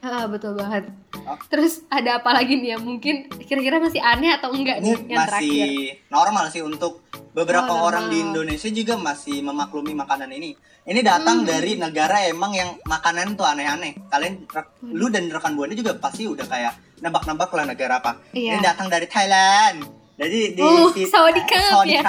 Ah, 0.00 0.24
betul 0.24 0.56
banget. 0.56 0.88
Oh. 1.20 1.36
Terus 1.46 1.84
ada 1.86 2.18
apa 2.18 2.32
lagi 2.32 2.56
nih 2.56 2.72
ya? 2.72 2.78
Mungkin 2.78 3.28
kira-kira 3.38 3.76
masih 3.78 4.00
aneh 4.00 4.32
atau 4.32 4.48
enggak 4.48 4.80
Ini 4.80 4.84
nih 4.86 4.96
yang 5.06 5.20
masih 5.20 5.28
terakhir? 5.28 5.68
normal 6.08 6.44
sih 6.48 6.62
untuk 6.62 7.04
beberapa 7.30 7.68
Oh, 7.68 7.76
normal. 7.76 7.86
orang 7.86 8.04
di 8.08 8.16
Indonesia 8.18 8.70
juga 8.70 8.96
masih 8.96 9.40
memaklumi 9.40 9.92
makanan 9.94 10.30
ini. 10.30 10.56
Ini 10.82 11.00
datang 11.00 11.44
Hmm. 11.44 11.46
dari 11.46 11.76
negara 11.76 12.24
emang 12.24 12.52
yang 12.52 12.80
makanan 12.82 13.36
tuh 13.36 13.44
aneh-aneh. 13.44 13.92
Kalian 14.08 14.48
Hmm. 14.48 14.88
lu 14.90 15.06
dan 15.06 15.28
rekan 15.28 15.52
buana 15.52 15.72
juga 15.72 15.92
pasti 15.94 16.24
udah 16.24 16.44
kayak 16.44 16.72
nebak-nebak 16.98 17.50
lah 17.50 17.64
negara 17.66 18.00
apa. 18.00 18.16
Iya. 18.32 18.56
Ini 18.56 18.64
datang 18.64 18.88
dari 18.88 19.04
Thailand. 19.04 19.84
Jadi 20.16 20.52
di 20.52 20.60
Oh, 20.60 20.88
si- 20.90 21.04
sawadikap 21.06 21.84
ya. 21.86 22.00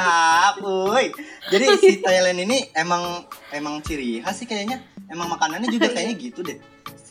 uy. 0.60 1.12
Jadi 1.48 1.66
si 1.82 1.90
Thailand 1.98 2.40
ini 2.40 2.72
emang 2.74 3.24
emang 3.52 3.80
ciri 3.82 4.20
khas 4.20 4.36
sih 4.38 4.46
kayaknya. 4.46 4.80
Emang 5.08 5.28
makanannya 5.28 5.68
juga 5.68 5.88
kayaknya 5.94 6.16
gitu 6.18 6.40
deh. 6.42 6.56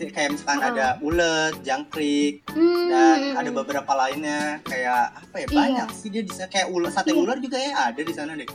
Kayak 0.03 0.29
misalkan 0.33 0.59
Oh. 0.59 0.71
ada 0.71 0.87
ulet, 1.01 1.55
jangkrik, 1.61 2.41
Hmm, 2.49 2.89
dan 2.89 3.17
hmm, 3.27 3.37
ada 3.37 3.47
hmm. 3.47 3.59
beberapa 3.59 3.93
lainnya 3.95 4.41
kayak 4.63 5.01
apa 5.21 5.37
ya 5.37 5.47
Iya. 5.47 5.55
banyak 5.55 5.89
sih 5.93 6.09
dia 6.09 6.23
di 6.23 6.31
sana 6.31 6.49
kayak 6.49 6.69
ular 6.69 6.89
sate 6.89 7.11
Iya. 7.11 7.19
ular 7.19 7.37
juga 7.37 7.57
ya 7.57 7.73
ada 7.87 8.01
di 8.01 8.13
sana 8.13 8.33
deh. 8.33 8.49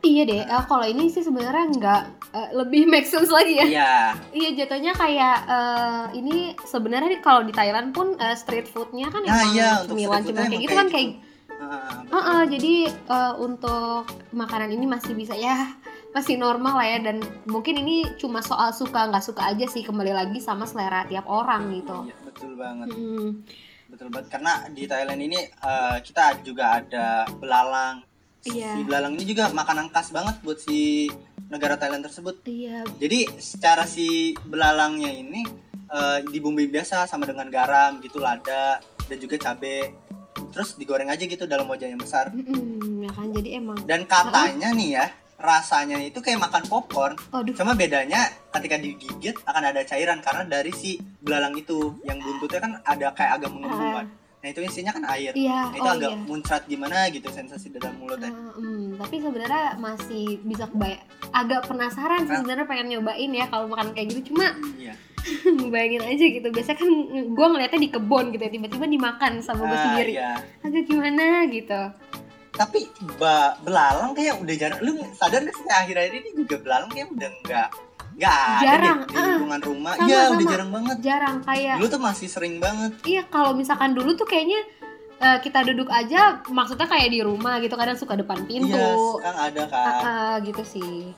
Iya 0.00 0.22
deh. 0.26 0.42
eh, 0.42 0.64
kalau 0.64 0.84
ini 0.84 1.08
sih 1.08 1.22
sebenarnya 1.22 1.64
enggak 1.66 2.02
eh, 2.30 2.48
lebih 2.52 2.84
make 2.92 3.06
sense 3.06 3.28
lagi 3.28 3.54
ya. 3.54 3.64
Iya. 3.64 3.92
Iya 4.32 4.48
jatuhnya 4.58 4.92
kayak 4.92 5.36
eh, 5.46 6.04
ini 6.14 6.36
sebenarnya 6.60 7.20
kalau 7.20 7.40
di 7.40 7.52
Thailand 7.52 7.90
pun 7.90 8.12
eh, 8.14 8.34
street 8.34 8.66
foodnya 8.66 9.08
kan 9.08 9.22
Nah, 9.22 9.32
emang 9.40 9.52
iya, 9.52 9.68
untuk 9.78 9.94
cemilan 9.94 10.20
cemilan 10.20 10.48
kayak 10.50 10.60
gitu 10.60 10.74
kan 10.74 10.88
kayak. 10.88 11.10
Ah, 11.54 12.02
betul. 12.02 12.12
Heeh, 12.12 12.42
jadi 12.50 12.74
eh, 12.90 13.32
untuk 13.38 14.02
makanan 14.30 14.70
ini 14.70 14.84
masih 14.84 15.14
bisa 15.14 15.32
ya 15.32 15.72
masih 16.14 16.38
normal 16.38 16.78
lah 16.78 16.86
ya 16.86 16.98
dan 17.10 17.18
mungkin 17.50 17.82
ini 17.82 18.06
cuma 18.22 18.38
soal 18.38 18.70
suka 18.70 19.10
nggak 19.10 19.26
suka 19.26 19.50
aja 19.50 19.66
sih 19.66 19.82
kembali 19.82 20.14
lagi 20.14 20.38
sama 20.38 20.62
selera 20.62 21.02
tiap 21.10 21.26
orang 21.26 21.74
gitu. 21.74 22.06
Iya, 22.06 22.16
betul 22.22 22.52
banget. 22.54 22.88
Mm, 22.94 23.30
Betul 23.94 24.10
banget 24.10 24.26
karena 24.30 24.52
di 24.74 24.90
Thailand 24.90 25.20
ini 25.22 25.38
eh, 25.38 25.96
kita 26.02 26.42
juga 26.42 26.82
ada 26.82 27.26
belalang. 27.38 28.02
Iya. 28.42 28.74
Si 28.74 28.80
belalang 28.82 29.14
ini 29.14 29.24
juga 29.26 29.50
makanan 29.54 29.90
khas 29.94 30.10
banget 30.10 30.38
buat 30.42 30.58
si 30.58 31.06
negara 31.46 31.78
Thailand 31.78 32.02
tersebut. 32.02 32.42
Iya, 32.46 32.82
Jadi 32.98 33.38
secara 33.38 33.86
si 33.86 34.34
belalangnya 34.46 35.14
ini 35.14 35.46
eh, 35.90 36.18
dibumbui 36.26 36.66
biasa 36.70 37.06
sama 37.06 37.22
dengan 37.26 37.46
garam 37.50 38.02
gitu 38.02 38.18
lada 38.18 38.82
dan 39.06 39.16
juga 39.18 39.38
cabe. 39.38 39.94
Terus 40.50 40.74
digoreng 40.74 41.10
aja 41.10 41.22
gitu 41.22 41.46
dalam 41.46 41.66
wajan 41.70 41.94
yang 41.94 42.02
besar. 42.02 42.34
Mm-mm, 42.34 43.06
ya 43.06 43.10
kan 43.14 43.30
jadi 43.30 43.62
emang. 43.62 43.78
Dan 43.86 44.06
katanya 44.06 44.74
nih 44.74 44.90
ya, 44.98 45.06
rasanya 45.44 46.00
itu 46.00 46.16
kayak 46.18 46.40
makan 46.40 46.64
popcorn. 46.64 47.14
Aduh, 47.30 47.52
Cuma 47.52 47.72
bedanya 47.72 48.24
ketika 48.50 48.76
digigit 48.76 49.36
akan 49.44 49.62
ada 49.66 49.84
cairan 49.84 50.18
karena 50.18 50.42
dari 50.42 50.72
si 50.72 50.90
belalang 51.20 51.52
itu 51.52 51.76
yang 52.02 52.16
buntutnya 52.16 52.58
kan 52.58 52.72
ada 52.82 53.12
kayak 53.12 53.32
agak 53.36 53.50
mengembung 53.50 53.92
kan. 53.94 54.08
Nah 54.40 54.48
itu 54.50 54.60
isinya 54.60 54.92
kan 54.92 55.04
air. 55.10 55.32
iya, 55.32 55.64
Nah, 55.64 55.72
itu 55.72 55.80
oh 55.82 55.94
agak 55.94 56.10
iya. 56.10 56.20
muncrat 56.22 56.62
gimana 56.64 57.08
gitu 57.08 57.28
sensasi 57.28 57.68
dalam 57.70 57.96
mulutnya. 57.96 58.28
Ah, 58.28 58.52
mm, 58.54 58.96
tapi 58.98 59.16
sebenarnya 59.16 59.64
masih 59.78 60.24
bisa 60.42 60.64
kebayang 60.66 61.00
agak 61.30 61.60
penasaran 61.64 62.20
sih 62.22 62.28
Nah. 62.28 62.40
sebenarnya 62.40 62.66
pengen 62.66 62.86
nyobain 62.90 63.32
ya 63.32 63.48
kalau 63.48 63.66
makan 63.66 63.92
kayak 63.92 64.12
gitu 64.12 64.32
cuma 64.32 64.52
Iya. 64.76 64.92
bayangin 65.72 66.04
aja 66.04 66.24
gitu 66.30 66.44
biasanya 66.46 66.76
kan 66.76 66.88
gue 67.26 67.46
ngeliatnya 67.48 67.80
di 67.80 67.90
kebun 67.90 68.24
gitu 68.30 68.42
ya 68.42 68.52
tiba-tiba 68.52 68.84
dimakan 68.86 69.32
sama 69.40 69.64
gue 69.64 69.72
Ah, 69.72 69.82
sendiri 69.82 70.12
iya. 70.12 70.36
agak 70.60 70.84
gimana 70.84 71.24
gitu 71.48 71.80
Tapi 72.54 72.80
ba- 73.16 73.58
belalang 73.58 74.12
kayak 74.12 74.38
udah 74.38 74.54
jarang. 74.54 74.78
Lu 74.80 74.92
sadar 75.12 75.42
gak 75.42 75.52
sih 75.52 75.66
akhir-akhir 75.66 76.12
ini 76.14 76.30
juga 76.36 76.56
belalang 76.58 76.88
kayak 76.88 77.08
udah 77.10 77.30
enggak 77.34 77.68
enggak 78.14 78.30
ada 78.30 78.62
Jarang, 78.62 78.98
deh 79.00 79.06
di 79.06 79.16
ah. 79.16 79.26
lingkungan 79.28 79.60
rumah. 79.64 79.92
Sama, 79.92 80.06
Iya, 80.06 80.20
udah 80.30 80.46
jarang 80.46 80.70
banget. 80.70 80.96
jarang 81.00 81.36
kayak 81.42 81.74
Dulu 81.76 81.88
tuh 81.90 81.98
masih 82.00 82.28
sering 82.28 82.54
banget. 82.56 82.92
Iya 83.02 83.22
kalau 83.26 83.50
misalkan 83.52 83.90
dulu 83.90 84.14
tuh 84.14 84.22
kayaknya 84.24 84.60
eh, 85.16 85.38
kita 85.40 85.62
duduk 85.64 85.88
aja 85.88 86.20
maksudnya 86.46 86.84
kayak 86.84 87.10
di 87.10 87.20
rumah 87.20 87.58
gitu 87.58 87.74
kadang 87.74 87.94
suka 87.94 88.14
depan 88.14 88.38
pintu 88.44 88.70
Iya, 88.70 88.94
sekarang 89.18 89.38
ada 89.44 89.62
kan. 89.66 90.00
ah, 90.00 90.34
gitu 90.40 90.62
sih. 90.62 91.10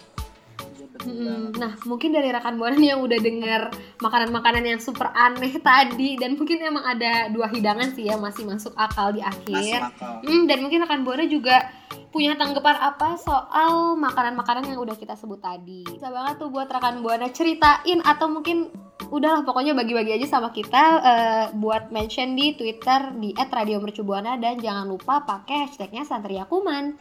Banget. 1.03 1.53
Nah 1.59 1.73
mungkin 1.85 2.11
dari 2.15 2.29
rekan 2.33 2.55
buana 2.57 2.79
yang 2.79 3.01
udah 3.03 3.19
dengar 3.21 3.61
makanan-makanan 4.01 4.65
yang 4.65 4.81
super 4.81 5.13
aneh 5.13 5.53
tadi 5.69 6.17
dan 6.17 6.39
mungkin 6.39 6.63
emang 6.63 6.85
ada 6.85 7.29
dua 7.29 7.51
hidangan 7.51 7.93
sih 7.93 8.09
ya 8.09 8.17
masih 8.17 8.47
masuk 8.49 8.73
akal 8.79 9.13
di 9.13 9.21
akhir. 9.21 9.93
akal. 9.93 10.25
Hmm, 10.25 10.45
dan 10.49 10.59
mungkin 10.65 10.85
rekan 10.85 11.03
buana 11.05 11.25
juga 11.29 11.69
punya 12.17 12.33
tanggapan 12.33 12.81
apa 12.81 13.21
soal 13.21 13.93
makanan-makanan 14.01 14.73
yang 14.73 14.81
udah 14.81 14.97
kita 14.97 15.13
sebut 15.19 15.37
tadi. 15.37 15.85
Bisa 15.85 16.09
banget 16.09 16.41
tuh 16.41 16.49
buat 16.49 16.71
rekan 16.71 17.05
buana 17.05 17.29
ceritain 17.29 18.01
atau 18.01 18.33
mungkin 18.33 18.73
udahlah 19.13 19.47
pokoknya 19.47 19.77
bagi-bagi 19.77 20.17
aja 20.19 20.39
sama 20.39 20.51
kita 20.51 20.85
eh, 21.05 21.45
buat 21.55 21.93
mention 21.95 22.35
di 22.35 22.57
Twitter 22.57 23.15
di 23.21 23.37
@radiomercubuana 23.37 24.41
dan 24.41 24.59
jangan 24.59 24.89
lupa 24.89 25.23
pakai 25.23 25.69
hashtagnya 25.69 26.09
Santeria 26.09 26.49
Kuman. 26.49 26.97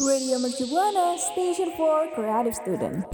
Radio 0.00 0.40
Mercubuana, 0.40 1.12
Station 1.20 1.76
for 1.76 2.08
Creative 2.16 2.56
Student. 2.56 3.04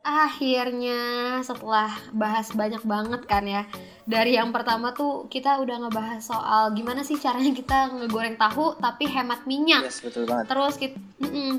Akhirnya 0.00 1.36
setelah 1.44 1.92
bahas 2.16 2.48
banyak 2.54 2.80
banget 2.86 3.26
kan 3.28 3.44
ya 3.44 3.68
Dari 4.06 4.38
yang 4.38 4.54
pertama 4.54 4.94
tuh 4.94 5.26
kita 5.26 5.58
udah 5.60 5.82
ngebahas 5.82 6.22
soal 6.22 6.70
gimana 6.72 7.02
sih 7.02 7.18
caranya 7.18 7.50
kita 7.52 7.90
ngegoreng 7.92 8.38
tahu 8.40 8.78
tapi 8.80 9.10
hemat 9.10 9.44
minyak 9.44 9.84
Yes, 9.84 10.00
betul 10.00 10.24
banget. 10.24 10.46
Terus 10.48 10.74
kita, 10.80 10.96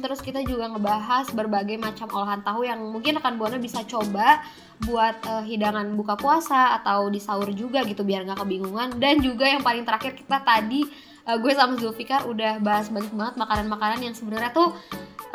terus 0.01 0.19
kita 0.23 0.41
juga 0.41 0.73
ngebahas 0.73 1.29
berbagai 1.35 1.77
macam 1.77 2.07
olahan 2.09 2.41
tahu 2.41 2.65
yang 2.65 2.81
mungkin 2.89 3.21
rekan 3.21 3.37
buana 3.37 3.61
bisa 3.61 3.85
coba 3.85 4.41
buat 4.87 5.21
eh, 5.27 5.43
hidangan 5.45 5.93
buka 5.93 6.17
puasa 6.17 6.79
atau 6.81 7.11
di 7.13 7.21
sahur 7.21 7.53
juga 7.53 7.85
gitu 7.85 8.01
biar 8.01 8.25
nggak 8.25 8.41
kebingungan. 8.41 8.97
Dan 8.97 9.21
juga 9.21 9.45
yang 9.45 9.61
paling 9.61 9.85
terakhir 9.85 10.17
kita 10.17 10.41
tadi 10.41 10.87
eh, 11.27 11.37
gue 11.37 11.51
sama 11.51 11.75
Zulfikar 11.75 12.23
udah 12.25 12.63
bahas 12.63 12.87
banyak 12.87 13.11
banget 13.11 13.35
makanan-makanan 13.35 13.99
yang 13.99 14.15
sebenarnya 14.15 14.55
tuh 14.55 14.71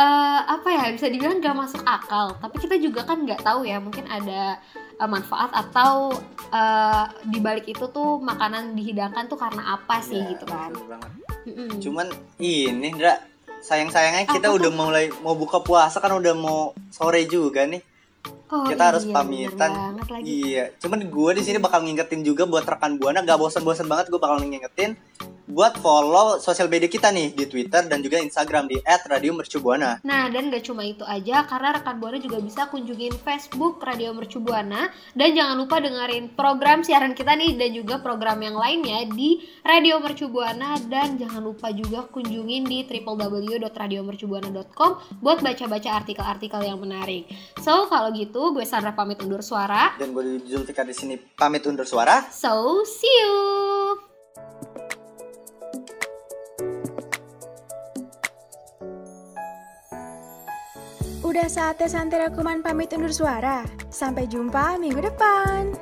eh, 0.00 0.40
apa 0.48 0.68
ya 0.72 0.84
bisa 0.96 1.06
dibilang 1.12 1.38
gak 1.44 1.56
masuk 1.56 1.82
akal. 1.84 2.34
Tapi 2.40 2.56
kita 2.58 2.80
juga 2.80 3.04
kan 3.04 3.22
nggak 3.22 3.44
tahu 3.44 3.68
ya 3.68 3.76
mungkin 3.78 4.08
ada 4.08 4.56
eh, 4.96 5.08
manfaat 5.08 5.52
atau 5.52 6.16
eh, 6.48 7.04
di 7.28 7.38
balik 7.38 7.68
itu 7.68 7.84
tuh 7.92 8.18
makanan 8.24 8.72
dihidangkan 8.72 9.28
tuh 9.28 9.36
karena 9.36 9.76
apa 9.76 10.00
sih 10.00 10.16
Iya, 10.16 10.30
gitu 10.32 10.44
kan. 10.48 10.70
Cuman 11.82 12.06
ini 12.40 12.88
Ndra, 12.96 13.20
sayang-sayangnya 13.62 14.26
kita 14.26 14.50
Apa 14.50 14.56
udah 14.58 14.70
mulai 14.72 15.04
mau 15.20 15.36
buka 15.36 15.62
puasa 15.62 16.00
kan 16.00 16.16
udah 16.16 16.34
mau 16.34 16.72
sore 16.88 17.28
juga 17.28 17.68
nih. 17.68 17.82
Oh, 18.52 18.68
kita 18.68 18.92
harus 18.92 19.08
iya, 19.08 19.16
pamitan. 19.16 19.70
banget 19.72 20.08
lagi. 20.12 20.24
Iya, 20.28 20.64
cuman 20.76 21.00
gue 21.08 21.30
di 21.40 21.42
sini 21.42 21.56
bakal 21.56 21.80
ngingetin 21.88 22.20
juga 22.20 22.44
buat 22.44 22.68
rekan 22.68 23.00
buana 23.00 23.24
gak 23.24 23.40
bosan-bosan 23.40 23.88
banget 23.88 24.12
gue 24.12 24.20
bakal 24.20 24.44
ngingetin 24.44 24.92
buat 25.46 25.78
follow 25.82 26.38
sosial 26.38 26.70
media 26.70 26.86
kita 26.86 27.10
nih 27.10 27.34
di 27.34 27.50
Twitter 27.50 27.82
dan 27.90 28.02
juga 28.02 28.18
Instagram 28.22 28.70
di 28.70 28.78
@radiomercubuana. 28.82 30.00
Nah, 30.06 30.30
dan 30.30 30.50
gak 30.50 30.62
cuma 30.66 30.84
itu 30.86 31.02
aja, 31.02 31.42
karena 31.46 31.72
rekan 31.78 31.98
Buana 31.98 32.18
juga 32.18 32.38
bisa 32.38 32.66
kunjungin 32.70 33.12
Facebook 33.20 33.82
Radio 33.82 34.14
Mercu 34.14 34.38
Buana 34.38 34.90
dan 35.14 35.34
jangan 35.34 35.58
lupa 35.58 35.80
dengerin 35.82 36.28
program 36.34 36.84
siaran 36.86 37.14
kita 37.14 37.34
nih 37.34 37.56
dan 37.58 37.74
juga 37.74 37.98
program 38.00 38.42
yang 38.42 38.54
lainnya 38.58 39.04
di 39.10 39.42
Radio 39.66 39.98
Mercu 39.98 40.28
Buana 40.30 40.78
dan 40.86 41.18
jangan 41.18 41.42
lupa 41.42 41.72
juga 41.74 42.02
kunjungin 42.10 42.64
di 42.66 42.86
www.radiomercubuana.com 42.86 44.90
buat 45.22 45.42
baca-baca 45.42 45.90
artikel-artikel 46.02 46.62
yang 46.62 46.80
menarik. 46.80 47.26
So, 47.62 47.86
kalau 47.90 48.10
gitu 48.14 48.52
gue 48.54 48.64
Sandra 48.66 48.92
pamit 48.94 49.22
undur 49.22 49.42
suara. 49.42 49.92
Dan 49.98 50.12
gue 50.14 50.40
Zulfikar 50.46 50.86
di 50.86 50.94
sini 50.94 51.16
pamit 51.18 51.66
undur 51.66 51.86
suara. 51.86 52.22
So, 52.30 52.84
see 52.86 53.08
you. 53.08 54.11
Udah 61.32 61.48
saatnya 61.48 61.88
Santera 61.88 62.28
Kuman 62.28 62.60
pamit 62.60 62.92
undur 62.92 63.08
suara. 63.08 63.64
Sampai 63.88 64.28
jumpa 64.28 64.76
minggu 64.76 65.00
depan. 65.00 65.72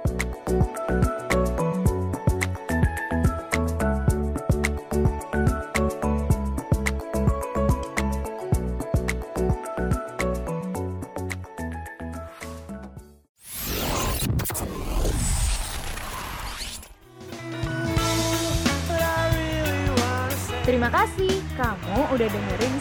Terima 20.62 20.86
kasih 20.94 21.42
kamu 21.58 21.98
udah 22.14 22.28
dengerin 22.30 22.74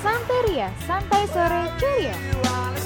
Santeria, 0.60 0.74
Santai 0.86 1.26
Sore 1.28 1.72
Ceria. 1.80 2.79